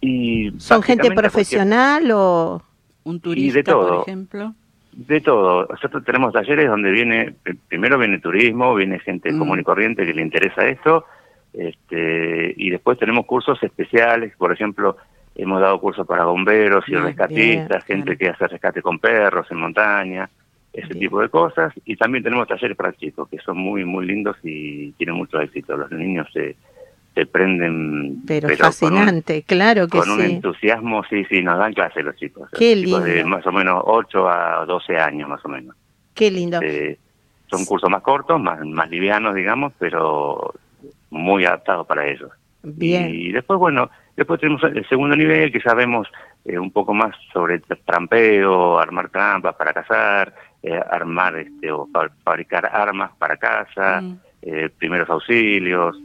[0.00, 2.62] Y ¿Son gente profesional o...?
[3.04, 3.98] Un turista, todo.
[4.00, 4.54] por ejemplo.
[4.92, 5.66] De todo.
[5.70, 9.38] Nosotros tenemos talleres donde viene, pr- primero viene turismo, viene gente Mm.
[9.38, 11.04] común y corriente que le interesa esto,
[11.52, 14.96] este, y después tenemos cursos especiales, por ejemplo,
[15.34, 18.18] hemos dado cursos para bomberos y Bien, rescatistas, bien, gente claro.
[18.18, 20.28] que hace rescate con perros en montaña,
[20.72, 21.00] ese Bien.
[21.00, 24.92] tipo de cosas, y también tenemos talleres para chicos, que son muy, muy lindos y
[24.92, 25.76] tienen mucho éxito.
[25.76, 26.56] Los niños se,
[27.18, 28.22] se prenden...
[28.26, 30.32] Pero, con un- fascinante, claro que con un sí.
[30.34, 32.48] entusiasmo, sí, sí, nos dan clase los chicos.
[32.56, 33.28] Qué Chicos de lindo.
[33.28, 35.74] más o menos 8 a 12 años, más o menos.
[36.14, 36.60] Qué lindo.
[36.62, 36.96] Eh,
[37.50, 40.54] son cursos más cortos, más, más livianos, digamos, pero
[41.10, 42.30] muy adaptados para ellos.
[42.62, 43.12] Bien.
[43.12, 46.06] Y después, bueno, después tenemos el segundo nivel, que sabemos
[46.44, 51.88] eh, un poco más sobre tra- trampeo, armar trampas para cazar, eh, armar este, o
[51.92, 54.16] fa- fabricar armas para casa, Mm.
[54.42, 55.96] eh, primeros auxilios.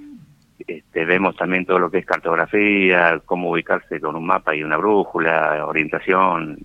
[0.67, 4.77] Este, vemos también todo lo que es cartografía, cómo ubicarse con un mapa y una
[4.77, 6.57] brújula, orientación,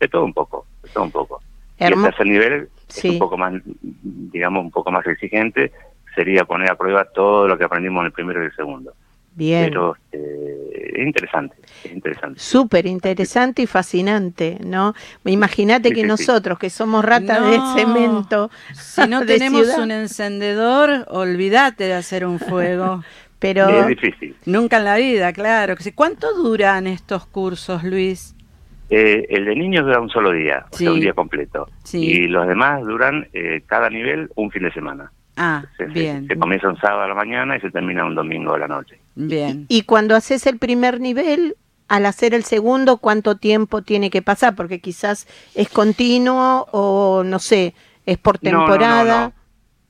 [0.00, 1.40] de todo un poco, de todo un poco.
[1.78, 3.08] Y el tercer nivel Sí.
[3.08, 3.52] es un poco más,
[3.92, 5.72] digamos, un poco más exigente,
[6.14, 8.92] sería poner a prueba todo lo que aprendimos en el primero y el segundo.
[9.34, 9.66] Bien.
[9.68, 12.40] Pero este, es interesante, es interesante.
[12.40, 14.94] Súper interesante y fascinante, ¿no?
[15.26, 16.08] Imagínate Sí, que sí, sí.
[16.08, 17.50] nosotros, que somos ratas No.
[17.74, 23.02] de cemento, Si no de tenemos ciudad, un encendedor, olvídate de hacer un fuego.
[23.38, 24.34] pero Es difícil.
[24.46, 25.74] Nunca en la vida, claro.
[25.94, 28.34] ¿Cuánto duran estos cursos, Luis?
[28.88, 31.68] Eh, el de niños dura un solo día, o sea, un día completo.
[31.82, 31.98] Sí.
[32.04, 35.10] Y los demás duran eh, cada nivel un fin de semana.
[35.36, 38.54] Ah, Se, bien, se comienza un sábado a la mañana y se termina un domingo
[38.54, 38.98] a la noche.
[39.16, 39.66] bien.
[39.68, 41.56] y cuando haces el primer nivel,
[41.88, 44.54] al hacer el segundo, ¿cuánto tiempo tiene que pasar?
[44.54, 47.74] Porque quizás es continuo o no sé,
[48.06, 49.24] es por No, no, no, temporada.
[49.28, 49.32] no.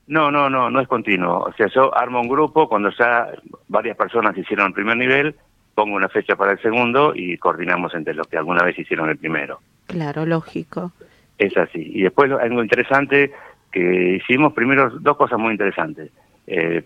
[0.07, 1.39] No, no, no, no es continuo.
[1.39, 3.27] O sea, yo armo un grupo cuando ya
[3.67, 5.35] varias personas hicieron el primer nivel,
[5.75, 9.17] pongo una fecha para el segundo y coordinamos entre los que alguna vez hicieron el
[9.17, 9.59] primero.
[9.85, 10.91] Claro, lógico.
[11.37, 11.91] Es así.
[11.93, 13.31] Y después algo interesante
[13.71, 16.09] que hicimos, primero dos cosas muy interesantes.
[16.47, 16.83] Eh,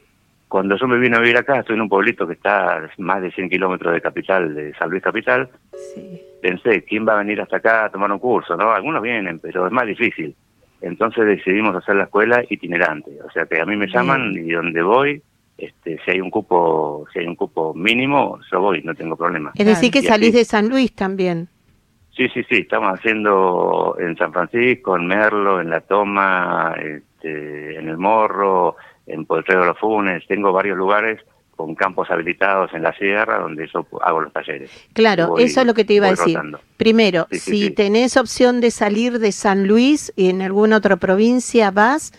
[0.47, 3.21] cuando yo me vine a vivir acá, estoy en un pueblito que está a más
[3.21, 5.49] de 100 kilómetros de capital, de San Luis Capital.
[5.95, 6.21] Sí.
[6.41, 8.57] Pensé, ¿quién va a venir hasta acá a tomar un curso?
[8.57, 10.35] no Algunos vienen, pero es más difícil.
[10.81, 13.11] Entonces decidimos hacer la escuela itinerante.
[13.23, 15.21] O sea que a mí me llaman y donde voy,
[15.57, 19.51] este, si hay un cupo, si hay un cupo mínimo, yo voy, no tengo problema.
[19.55, 21.47] Es decir, que Y salís así- de San Luis también.
[22.15, 27.87] Sí, sí, sí, estamos haciendo en San Francisco, en Merlo, en La Toma, este, en
[27.87, 28.75] El Morro,
[29.07, 31.21] en Potrero de los Funes, tengo varios lugares
[31.65, 34.71] con campos habilitados en la sierra donde yo hago los talleres.
[34.93, 36.35] Claro, Voy- eso es lo que te iba a decir.
[36.35, 36.59] rotando.
[36.77, 37.69] Primero, Sí, si sí.
[37.71, 42.11] tenés opción de salir de San Luis y en alguna otra provincia vas,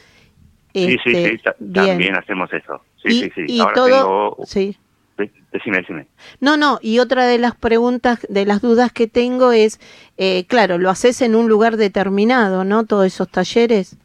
[0.75, 1.87] Sí, sí, este, sí, ta- bien.
[1.87, 2.81] también hacemos eso.
[3.03, 3.43] Sí, y, sí, sí.
[3.47, 4.37] y Ahora todo, tengo...
[4.47, 4.77] sí.
[5.19, 6.07] de- Decime, decime.
[6.41, 9.81] No, no, y otra de las preguntas, de las dudas que tengo es,
[10.17, 12.87] eh, claro, lo haces en un lugar determinado, ¿no?
[12.87, 13.97] Todos esos talleres.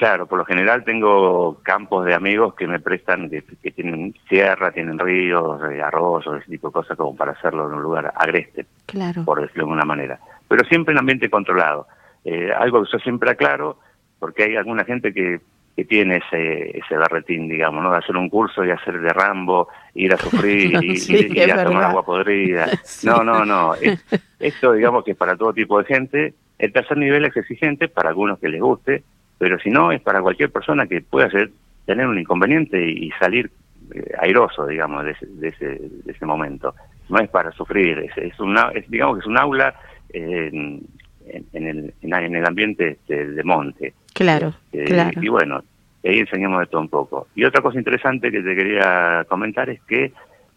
[0.00, 4.70] Claro, por lo general tengo campos de amigos que me prestan, que, que tienen sierra,
[4.72, 8.64] tienen ríos, eh, arroyos, ese tipo de cosas como para hacerlo en un lugar agreste.
[8.86, 9.24] Claro.
[9.26, 10.18] por decirlo de alguna manera.
[10.48, 11.86] Pero siempre en ambiente controlado.
[12.24, 13.76] Eh, algo que yo siempre aclaro,
[14.18, 15.38] porque hay alguna gente que,
[15.76, 17.92] que tiene ese, ese barretín, digamos, ¿no?
[17.92, 21.62] De hacer un curso y hacer de Rambo, ir a sufrir y, Sí, es a
[21.64, 21.90] tomar verdad.
[21.90, 22.66] agua podrida.
[22.84, 23.06] Sí.
[23.06, 23.74] No, no, no.
[23.74, 24.02] Es-
[24.38, 26.32] esto, digamos, que es para todo tipo de gente.
[26.58, 29.02] El tercer nivel es exigente para algunos que les guste,
[29.40, 31.50] pero si no, es para cualquier persona que pueda hacer,
[31.86, 33.50] tener un inconveniente y, salir
[33.90, 35.66] eh, airoso, digamos, de ese, de, ese,
[36.04, 36.74] de ese momento.
[37.08, 39.74] No es para sufrir, es, es una, es, digamos que es un aula
[40.12, 43.94] eh, en, en el, en, en el ambiente este, de monte.
[44.12, 45.18] Claro, Eh, claro.
[45.22, 45.62] Y bueno,
[46.04, 47.28] ahí enseñamos de todo un poco.
[47.34, 50.12] Y otra cosa interesante que te quería comentar es que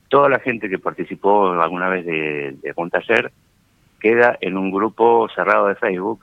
[0.10, 3.32] toda la gente que participó alguna vez de, de un taller
[4.02, 6.20] queda en un grupo cerrado de Facebook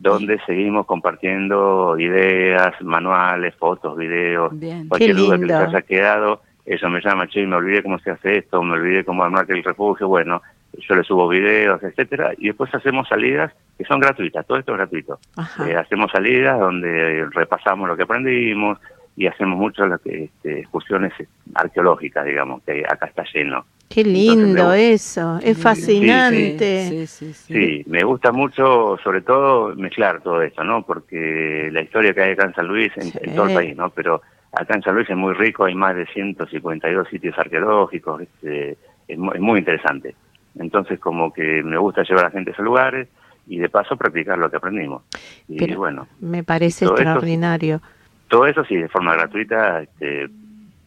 [0.00, 4.88] donde seguimos compartiendo ideas, manuales, fotos, videos, Bien.
[4.88, 8.38] cualquier duda que les haya quedado, eso me llama, che, me olvidé cómo se hace
[8.38, 10.40] esto, me olvidé cómo armar el refugio, bueno,
[10.72, 14.78] yo le subo videos, etcétera, y después hacemos salidas que son gratuitas, todo esto es
[14.78, 15.18] gratuito.
[15.66, 18.78] Eh, hacemos salidas donde repasamos lo que aprendimos
[19.20, 21.12] y hacemos muchas este, excursiones
[21.54, 23.66] arqueológicas, digamos, que acá está lleno.
[23.86, 26.86] Qué lindo eso, es fascinante.
[26.88, 27.52] Sí, sí, sí.
[27.52, 30.86] Sí, me gusta mucho, sobre todo, mezclar todo esto, ¿no?
[30.86, 33.18] Porque la historia que hay acá en San Luis, en, Sí.
[33.20, 33.90] en todo el país, ¿no?
[33.90, 38.78] Pero acá en San Luis es muy rico, hay más de 152 sitios arqueológicos, este,
[39.06, 40.14] es, mu- es muy interesante.
[40.58, 43.06] Entonces, como que me gusta llevar a la gente a esos lugares
[43.46, 45.02] y de paso practicar lo que aprendimos.
[45.46, 47.82] Y Pero bueno, me parece esto- extraordinario.
[48.30, 50.30] Todo eso sí, de forma gratuita, este,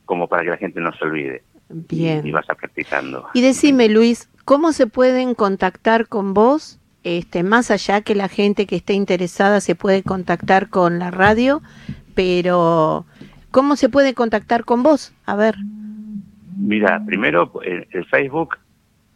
[0.06, 1.44] como para que la gente no se olvide.
[1.70, 2.26] Y, Bien.
[2.26, 3.28] y vaya practicando.
[3.34, 6.80] Y decime, Luis, ¿cómo se pueden contactar con vos?
[7.04, 11.62] Este, más allá que la gente que esté interesada se puede contactar con la radio,
[12.16, 13.06] pero
[13.52, 15.14] ¿cómo se puede contactar con vos?
[15.26, 15.56] A ver.
[16.58, 18.58] Mira, primero el, el Facebook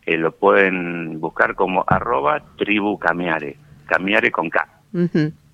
[0.05, 4.67] eh, lo pueden buscar como arroba tribu camiare, camiare con K.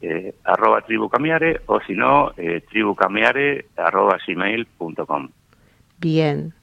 [0.03, 5.29] eh, arroba tribu camiare o si no, eh, tribucamiare arroba gmail.com.
[5.99, 6.53] Bien.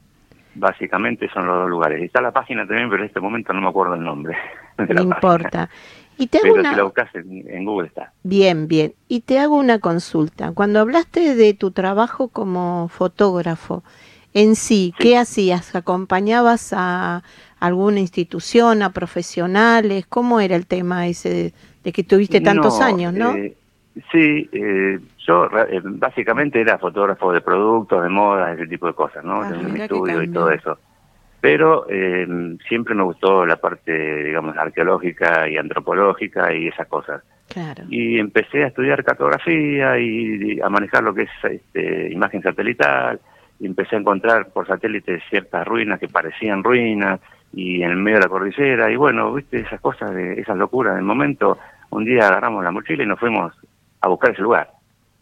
[0.55, 2.03] Básicamente son los dos lugares.
[2.03, 4.37] Está la página también, pero en este momento no me acuerdo el nombre.
[4.79, 5.15] de No la página.
[5.17, 5.71] importa.
[6.19, 6.71] Y te hago Pero una...
[6.71, 8.13] si la buscas en, en Google está.
[8.23, 8.95] Bien, bien.
[9.09, 10.53] Y te hago una consulta.
[10.53, 13.83] Cuando hablaste de tu trabajo como fotógrafo,
[14.35, 15.75] en sí, ¿qué hacías?
[15.75, 17.23] ¿Acompañabas a
[17.59, 20.07] alguna institución, a profesionales?
[20.07, 21.55] ¿Cómo era el tema ese de,
[21.85, 23.35] de que tuviste tantos No, años, no?
[23.35, 23.55] eh,
[24.13, 29.25] sí, eh, yo eh, básicamente era fotógrafo de productos, de moda, ese tipo de cosas,
[29.25, 29.43] ¿no?
[29.43, 30.79] Ah, Tenía mi estudio y todo eso.
[31.41, 32.27] Pero eh,
[32.69, 37.23] siempre me gustó la parte, digamos, arqueológica y antropológica y esas cosas.
[37.49, 37.85] claro.
[37.89, 43.21] Y empecé a estudiar cartografía y, y a manejar lo que es este, imagen satelital.
[43.59, 47.21] Y empecé a encontrar por satélite ciertas ruinas que parecían ruinas
[47.53, 48.91] y en el medio de la cordillera.
[48.91, 51.59] Y bueno, viste esas cosas, de, esas locuras del momento.
[51.91, 53.53] Un día agarramos la mochila y nos fuimos
[54.01, 54.71] a buscar ese lugar.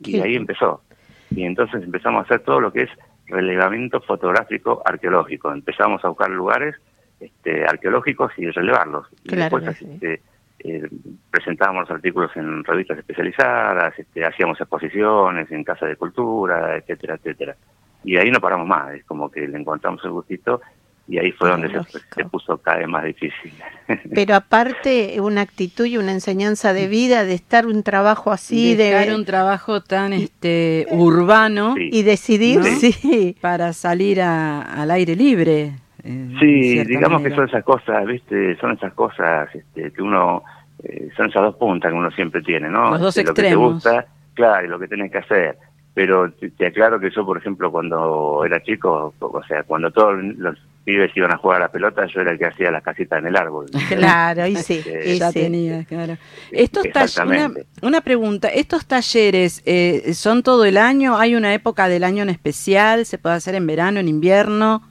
[0.00, 0.82] Y ahí empezó.
[1.30, 2.90] Y entonces empezamos a hacer todo lo que es
[3.26, 5.52] relevamiento fotográfico arqueológico.
[5.52, 6.76] Empezamos a buscar lugares
[7.20, 9.06] este, arqueológicos y relevarlos.
[9.24, 9.90] Y Claro después que sí.
[9.92, 10.22] este,
[10.60, 10.88] eh,
[11.30, 17.56] presentábamos artículos en revistas especializadas, este, hacíamos exposiciones en Casa de Cultura, etcétera, etcétera.
[18.04, 20.60] Y ahí no paramos más, es como que le encontramos el gustito
[21.08, 21.68] y ahí fue donde
[22.14, 23.52] se, puso cada vez más difícil.
[24.14, 28.90] Pero aparte, una actitud y una enseñanza de vida, de estar un trabajo así, de,
[28.90, 31.88] Dejar un trabajo tan este urbano Sí.
[31.92, 32.64] y decidir, ¿No?
[32.66, 33.36] sí.
[33.40, 35.72] para salir a- al aire libre.
[36.04, 38.56] eh, de Sí, digamos que son esas cosas, ¿viste?
[38.60, 40.42] Son esas cosas este, que uno,
[40.84, 42.90] eh, son esas dos puntas que uno siempre tiene, ¿no?
[42.90, 43.72] Los dos Este, Lo que te extremos.
[43.74, 45.56] gusta, claro, y lo que tenés que hacer.
[45.94, 50.14] Pero te, te aclaro que yo, por ejemplo, cuando era chico, o sea, cuando todos
[50.36, 50.56] los
[50.88, 53.26] pibes iban a jugar a la pelota, yo era el que hacía las casitas en
[53.26, 53.66] el árbol.
[53.88, 55.40] Claro, y sí, Eh, y ya sí.
[55.40, 56.16] tenía, claro.
[56.50, 61.18] Estos talleres, una, una pregunta, ¿estos talleres eh, son todo el año?
[61.18, 63.04] ¿Hay una época del año en especial?
[63.04, 64.82] ¿Se puede hacer en verano, en invierno?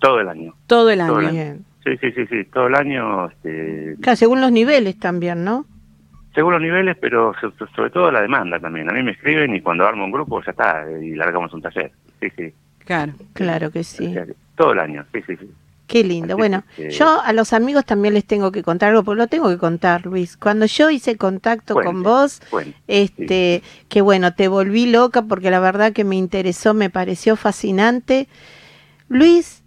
[0.00, 0.54] Todo el año.
[0.66, 1.10] Todo el año.
[1.12, 1.32] Todo el año.
[1.34, 1.64] Bien.
[1.84, 5.66] Sí, sí, sí, sí, todo el año, este, Claro, según los niveles también, ¿no?
[6.34, 8.88] según los niveles, pero so- so- sobre todo la demanda también.
[8.88, 11.92] A mí me escriben y cuando armo un grupo ya está, y largamos un taller.
[12.20, 12.54] Sí, sí.
[12.84, 13.14] Claro.
[13.32, 14.12] Claro que O sí.
[14.12, 14.26] sea
[14.56, 15.50] todo el año, sí, sí, sí.
[15.86, 16.34] Qué lindo.
[16.34, 19.26] Así Bueno, que- yo a los amigos también les tengo que contar algo, porque lo
[19.26, 20.36] tengo que contar, Luis.
[20.38, 22.74] Cuando yo hice contacto con vos, cuente.
[22.88, 28.26] este, que bueno, te volví loca porque la verdad que me interesó, me pareció fascinante.
[29.08, 29.62] Luis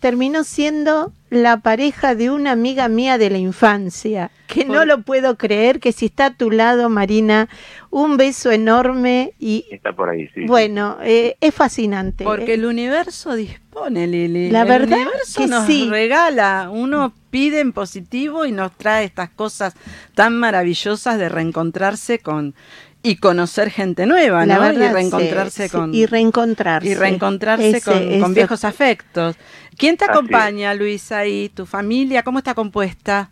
[0.00, 5.36] terminó siendo la pareja de una amiga mía de la infancia, que no lo puedo
[5.36, 7.48] creer, que si está a tu lado, Marina,
[7.90, 10.46] un beso enorme y Está por ahí, sí.
[10.46, 12.24] bueno, eh, es fascinante.
[12.24, 12.54] Porque ¿eh?
[12.54, 14.50] el universo dispone, Lili.
[14.50, 15.88] La el verdad universo que nos sí.
[15.90, 19.74] regala, uno pide en positivo y nos trae estas cosas
[20.14, 22.54] tan maravillosas de reencontrarse con
[23.02, 24.60] y conocer gente nueva, La ¿no?
[24.62, 29.36] verdad, y reencontrarse sí, con y reencontrarse y reencontrarse Ese- con, viejos afectos.
[29.76, 31.50] ¿Quién te Así acompaña, Luis, ahí?
[31.54, 32.22] ¿Tu familia?
[32.24, 33.30] ¿Cómo está compuesta?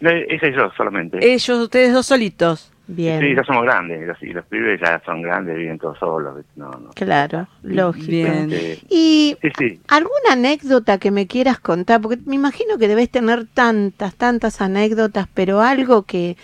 [0.00, 1.18] No, Ese y yo solamente.
[1.32, 2.70] Ellos, ustedes dos solitos.
[2.88, 6.44] Bien Sí, ya somos grandes, los, y los pibes ya son grandes, viven todos solos.
[6.56, 6.90] No, no.
[6.94, 8.50] claro lógico Bien.
[8.88, 9.80] Y sí, sí.
[9.88, 15.28] alguna anécdota que me quieras contar porque me imagino que debes tener tantas tantas anécdotas
[15.32, 16.36] pero algo que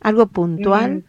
[0.00, 1.02] algo puntual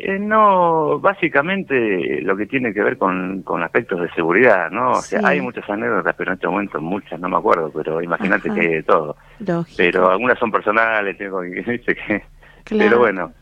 [0.00, 4.92] Eh, no, básicamente lo que tiene que ver con, con aspectos de seguridad, ¿no?
[4.92, 5.26] O sea, Sí.
[5.26, 8.54] hay muchas anécdotas, pero en este momento muchas no me acuerdo, pero imagínate Ajá.
[8.60, 9.16] que hay de todo.
[9.40, 12.22] lógico Pero algunas son personales, tengo que dice que...
[12.64, 12.90] Claro.
[12.90, 13.32] Pero bueno,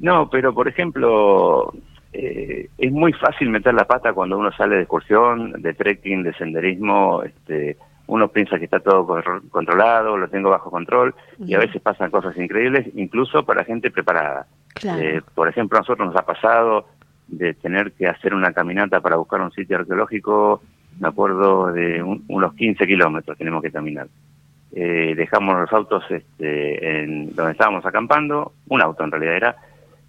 [0.00, 1.72] no, pero por ejemplo,
[2.12, 6.32] eh, es muy fácil meter la pata cuando uno sale de excursión, de trekking, de
[6.34, 7.76] senderismo, este,
[8.08, 9.06] uno piensa que está todo
[9.50, 14.46] controlado, lo tengo bajo control, y a veces pasan cosas increíbles, incluso para gente preparada.
[14.74, 16.86] claro Eh, por ejemplo, a nosotros nos ha pasado
[17.26, 20.62] de tener que hacer una caminata para buscar un sitio arqueológico,
[21.00, 24.06] me acuerdo de un- unos 15 kilómetros tenemos que caminar.
[24.72, 29.56] Eh, dejamos los autos este, en donde estábamos acampando, un auto en realidad era,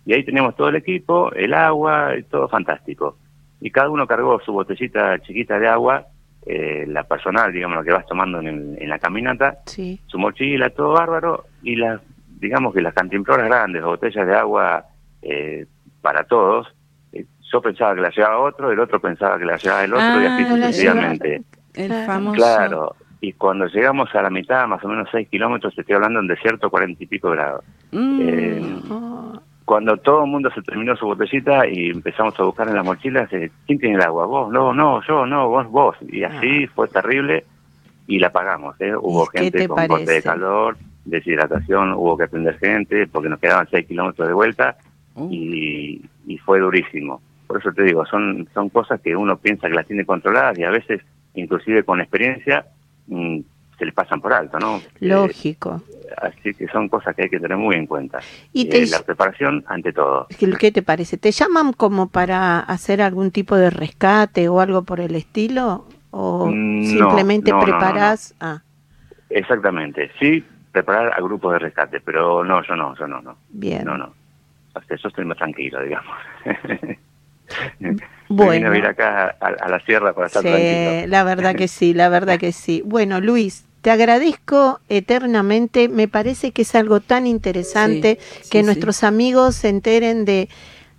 [0.08, 3.18] y ahí teníamos todo el equipo, el agua, todo fantástico.
[3.60, 6.06] Y cada uno cargó su botellita chiquita de agua,
[6.46, 10.18] eh, la personal, digamos, lo que vas tomando en, el- en la caminata, sí su
[10.18, 12.00] mochila, todo bárbaro, y las,
[12.40, 14.86] digamos que las cantimploras grandes, las botellas de agua
[15.22, 15.66] eh,
[16.02, 16.68] para todos,
[17.12, 20.22] eh, yo pensaba que la llevaba otro, el otro pensaba que la llevaba el otro,
[20.22, 21.42] y así Ah, la sucesivamente.
[21.76, 22.06] El Claro.
[22.06, 22.36] famoso.
[22.36, 26.28] Claro, y cuando llegamos a la mitad, más o menos 6 kilómetros, estoy hablando en
[26.28, 27.66] desierto, 40 y pico grados.
[27.92, 28.20] Mm.
[28.22, 32.76] Eh, Oh, Cuando todo el mundo se terminó su botellita y empezamos a buscar en
[32.76, 34.26] las mochilas, eh, ¿quién tiene el agua?
[34.26, 35.98] Vos, no, no, yo, no, vos, vos.
[36.08, 37.44] Y así fue terrible
[38.08, 38.80] y la pagamos.
[38.80, 38.96] ¿eh?
[38.96, 43.28] Hubo ¿Y qué gente te con corte de calor, deshidratación, hubo que atender gente porque
[43.28, 44.78] nos quedaban 6 kilómetros de vuelta
[45.18, 45.30] Uh.
[45.32, 47.22] y, y fue durísimo.
[47.48, 50.64] Por eso te digo, son, son cosas que uno piensa que las tiene controladas y
[50.64, 51.02] a veces,
[51.34, 52.68] inclusive con experiencia,
[53.08, 53.40] mm,
[53.78, 54.78] se le pasan por alto, ¿no?
[54.78, 55.82] Eh, lógico
[56.22, 58.20] así que son cosas que hay que tener muy en cuenta.
[58.54, 60.28] y Eh, la preparación ante todo.
[60.60, 61.18] ¿Qué te parece?
[61.18, 65.86] ¿Te llaman como para hacer algún tipo de rescate o algo por el estilo?
[66.12, 68.34] ¿O Mm, no, simplemente no, no, no, preparás?
[68.40, 68.62] Ah,
[69.30, 73.36] Exactamente, sí, preparar a grupos de rescate, pero no, yo no, yo no, no.
[73.50, 73.84] bien.
[73.86, 74.14] No, no.
[74.74, 76.16] O sea, yo estoy más tranquilo, digamos.
[78.30, 78.52] Bueno.
[78.54, 81.10] vine a vivir acá a, a la sierra para estar Sí, tranquilo.
[81.10, 82.82] la verdad que sí, la verdad que sí.
[82.86, 85.88] Bueno, Luis, te agradezco eternamente.
[85.88, 88.66] Me parece que es algo tan interesante Sí, sí, que sí.
[88.66, 90.50] nuestros amigos se enteren de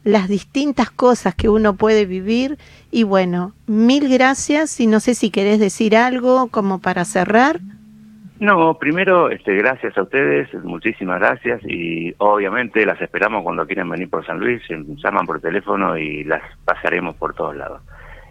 [0.05, 2.57] las distintas cosas que uno puede vivir.
[2.91, 7.61] Y bueno, mil gracias y no sé si querés decir algo como para cerrar.
[8.41, 14.09] No, primero, este, gracias a ustedes, muchísimas gracias y obviamente las esperamos cuando quieran venir
[14.09, 14.63] por San Luis,
[15.05, 17.83] llaman por teléfono y las pasaremos por todos lados.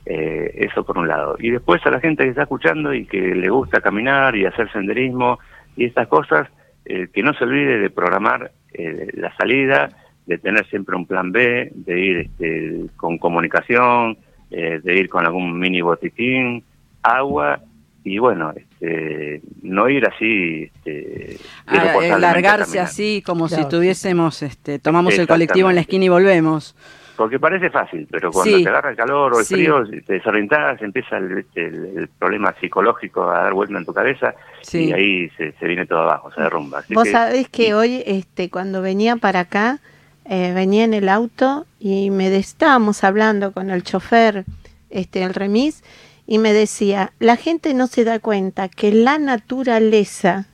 [0.10, 1.36] Eh, eso por un lado.
[1.38, 4.72] Y después a la gente que está escuchando y que le gusta caminar y hacer
[4.72, 5.38] senderismo
[5.76, 6.48] y estas cosas,
[6.86, 9.90] eh, que no se olvide de programar eh, la salida,
[10.26, 14.18] de tener siempre un plan B, de ir este, con comunicación,
[14.50, 16.64] eh, de ir con algún mini botiquín,
[17.04, 17.60] agua
[18.06, 24.80] y bueno, este, no ir así, este, Ah, eh, largarse así como si tuviésemos, este,
[24.80, 26.76] tomamos el colectivo en la esquina y volvemos.
[27.18, 28.64] Porque parece fácil, pero cuando Sí.
[28.64, 29.56] te agarra el calor o el Sí.
[29.56, 33.94] frío, te desorientás, empieza el, este, el- el problema psicológico a dar vuelta en tu
[33.94, 34.86] cabeza Sí.
[34.86, 36.80] y ahí se, se viene todo abajo, se derrumba.
[36.80, 39.80] Así Vos que- sabés que hoy, este, cuando venía para acá,
[40.26, 44.46] eh, venía en el auto y me de- estábamos hablando con el chofer,
[44.90, 45.84] este, el remis,
[46.28, 50.46] y me decía, la gente no se da cuenta que la naturaleza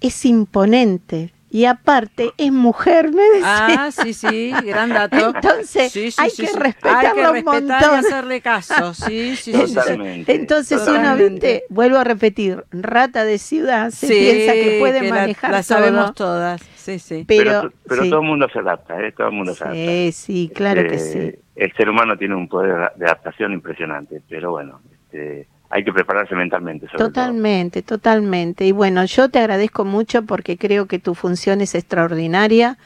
[0.00, 3.86] es imponente y aparte es mujer, me decía.
[3.86, 5.16] Ah, sí, sí, gran dato.
[5.34, 7.70] Entonces, Sí, sí, hay sí, que Hay que un respetar y montón.
[7.72, 9.52] hacerle caso, sí, sí.
[9.52, 10.34] Totalmente.
[10.34, 11.30] Entonces uno, Totalmente.
[11.30, 15.56] viste, vuelvo a repetir, rata de ciudad, se Sí, piensa que puede la- manejar La,
[15.58, 15.62] todo.
[15.78, 17.24] sabemos todas, sí, sí.
[17.26, 19.12] pero pero, to- pero sí, todo el mundo se adapta, ¿eh?
[19.12, 19.80] todo el mundo se adapta.
[19.80, 21.38] sí, sí, claro que Eh, sí.
[21.56, 26.34] El ser humano tiene un poder de adaptación impresionante, pero bueno, este, hay que prepararse
[26.34, 26.86] mentalmente.
[26.86, 27.08] Sobre todo.
[27.08, 28.66] Totalmente, totalmente.
[28.66, 32.78] Y bueno, yo te agradezco mucho porque creo que tu función es extraordinaria.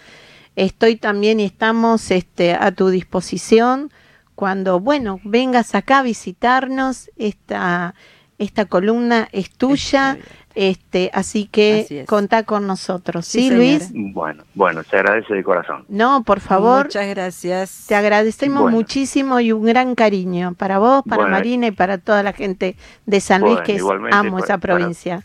[0.57, 3.91] Estoy también y estamos este, a tu disposición
[4.35, 7.11] cuando, bueno, vengas acá a visitarnos.
[7.17, 7.95] Esta,
[8.43, 10.19] esta columna es tuya,
[10.55, 12.07] este, así que Así es.
[12.07, 13.25] contá con nosotros.
[13.27, 13.65] Sí, ¿Sí, señora.
[13.65, 13.91] Luis?
[14.15, 15.85] Bueno, bueno, se agradece de corazón.
[15.89, 17.87] No, por favor, Muchas gracias.
[17.89, 18.77] te agradecemos Bueno.
[18.77, 21.37] muchísimo y un gran cariño para vos, para Bueno.
[21.37, 22.77] Marina y para toda la gente
[23.07, 25.23] de San Luis, Bueno, que es- amo para- esa para- provincia.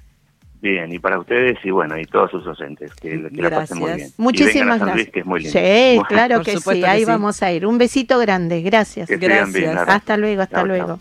[0.60, 3.92] Bien, y para ustedes y bueno, y todos sus docentes, que, que la pasen muy
[3.94, 4.08] bien.
[4.18, 5.14] Y Muchísimas a San Luis, gracias.
[5.14, 5.52] que es muy lindo.
[5.60, 5.66] Sí,
[5.98, 7.06] Bueno, claro que sí, que ahí sí.
[7.06, 7.66] vamos a ir.
[7.68, 9.08] Un besito grande, gracias.
[9.08, 9.96] Que sigan bien, Gracias.
[9.96, 10.88] Hasta luego, hasta Chao, luego.
[10.88, 11.00] chao.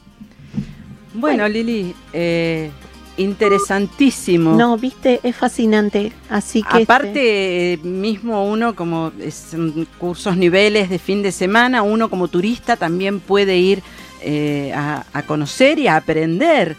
[1.17, 2.71] Bueno, Lili, eh,
[3.17, 4.53] interesantísimo.
[4.57, 6.13] No, viste, es fascinante.
[6.29, 6.69] Así que.
[6.69, 12.09] este, Aparte, eh, mismo uno como es, mm, cursos niveles de fin de semana, uno
[12.11, 13.83] como turista también puede ir
[14.23, 16.77] eh, a, a conocer y a aprender.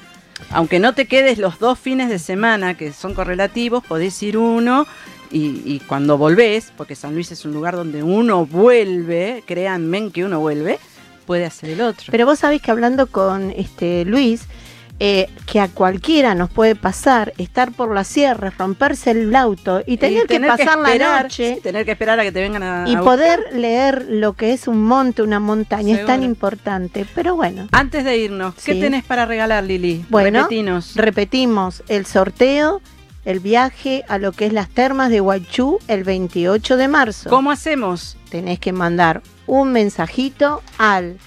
[0.52, 4.86] Aunque no te quedes los dos fines de semana que son correlativos, podés ir uno
[5.32, 10.24] y, y cuando volvés, porque San Luis es un lugar donde uno vuelve, créanme que
[10.24, 10.80] uno vuelve,
[11.28, 12.07] puede hacer el otro.
[12.09, 14.45] Pero vos sabés que hablando con este Luis,
[14.99, 19.97] eh, que a cualquiera nos puede pasar estar por las sierras, romperse el auto y
[19.97, 22.89] tener, que pasar la esperar, noche sí, tener que esperar a que te vengan a
[22.89, 27.05] y a poder leer lo que es un monte, una montaña, es tan importante.
[27.13, 28.80] Pero bueno, Antes de irnos, ¿qué Sí.
[28.80, 30.03] tenés para regalar, Lili?
[30.09, 30.95] Bueno, Repetinos.
[30.95, 32.82] repetimos el sorteo,
[33.23, 37.30] el viaje a lo que es las termas de Huaychú el 28 de marzo.
[37.30, 38.17] ¿Cómo hacemos?
[38.32, 41.18] Tenés que mandar un mensajito al,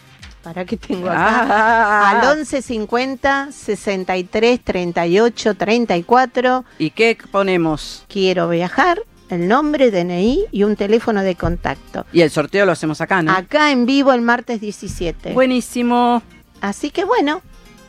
[0.42, 6.64] para que tengo acá, Ah, al 1150 63 38 34.
[6.78, 8.04] ¿Y qué ponemos?
[8.08, 12.06] Quiero viajar, el nombre, DNI y un teléfono de contacto.
[12.12, 13.32] Y el sorteo lo hacemos acá, ¿no?
[13.32, 15.32] Acá en vivo el martes 17.
[15.32, 16.22] Buenísimo.
[16.60, 17.42] Así que bueno,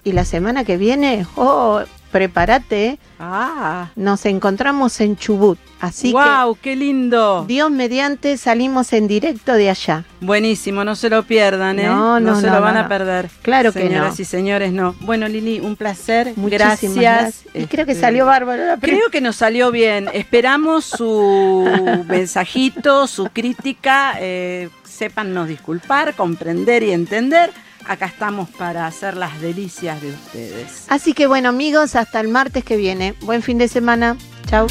[0.03, 2.99] y la semana que viene, oh, prepárate.
[3.19, 5.57] Ah, nos encontramos en Chubut.
[5.79, 7.45] Así wow, qué lindo.
[7.47, 10.05] que Dios mediante salimos en directo de allá.
[10.19, 11.87] Buenísimo, no se lo pierdan, ¿eh?
[11.87, 13.29] No, no, se no, lo van no, a perder.
[13.41, 14.21] Claro que Señoras no.
[14.21, 14.93] y señores, no.
[14.99, 16.33] Bueno, Lili, un placer.
[16.35, 16.51] Muchísimas
[16.81, 16.95] gracias.
[16.95, 17.55] gracias.
[17.55, 20.07] Y creo que Este, salió bárbaro la Creo que nos salió bien.
[20.13, 21.67] Esperamos su
[22.07, 24.13] mensajito, su crítica.
[24.19, 27.51] Eh, sépannos disculpar, comprender y entender.
[27.85, 30.85] Acá estamos para hacer las delicias de ustedes.
[30.87, 33.15] Así que bueno amigos, hasta el martes que viene.
[33.21, 34.17] Buen fin de semana.
[34.47, 34.67] Chau.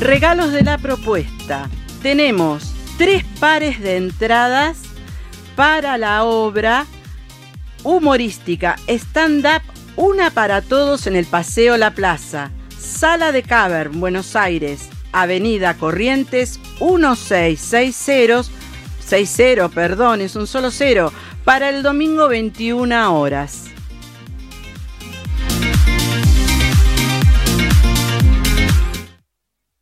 [0.00, 1.70] Regalos de la propuesta.
[2.02, 4.78] Tenemos tres pares de entradas
[5.54, 6.86] para la obra
[7.84, 9.62] humorística stand-up
[9.96, 16.58] Una para Todos en el Paseo La Plaza, Sala de Cavern, Buenos Aires, Avenida Corrientes
[16.80, 18.44] 1660,
[19.00, 21.12] 60, perdón, es un solo cero,
[21.44, 23.66] para el domingo 21 horas.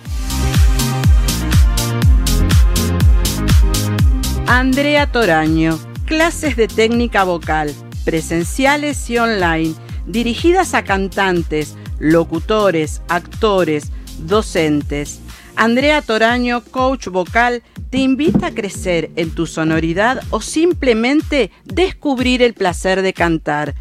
[4.48, 7.74] Andrea Toraño, clases de técnica vocal,
[8.04, 9.74] presenciales y online,
[10.06, 15.20] dirigidas a cantantes, locutores, actores, docentes.
[15.58, 22.54] Andrea Toraño, coach vocal, te invita a crecer en tu sonoridad o simplemente descubrir el
[22.54, 23.74] placer de cantar.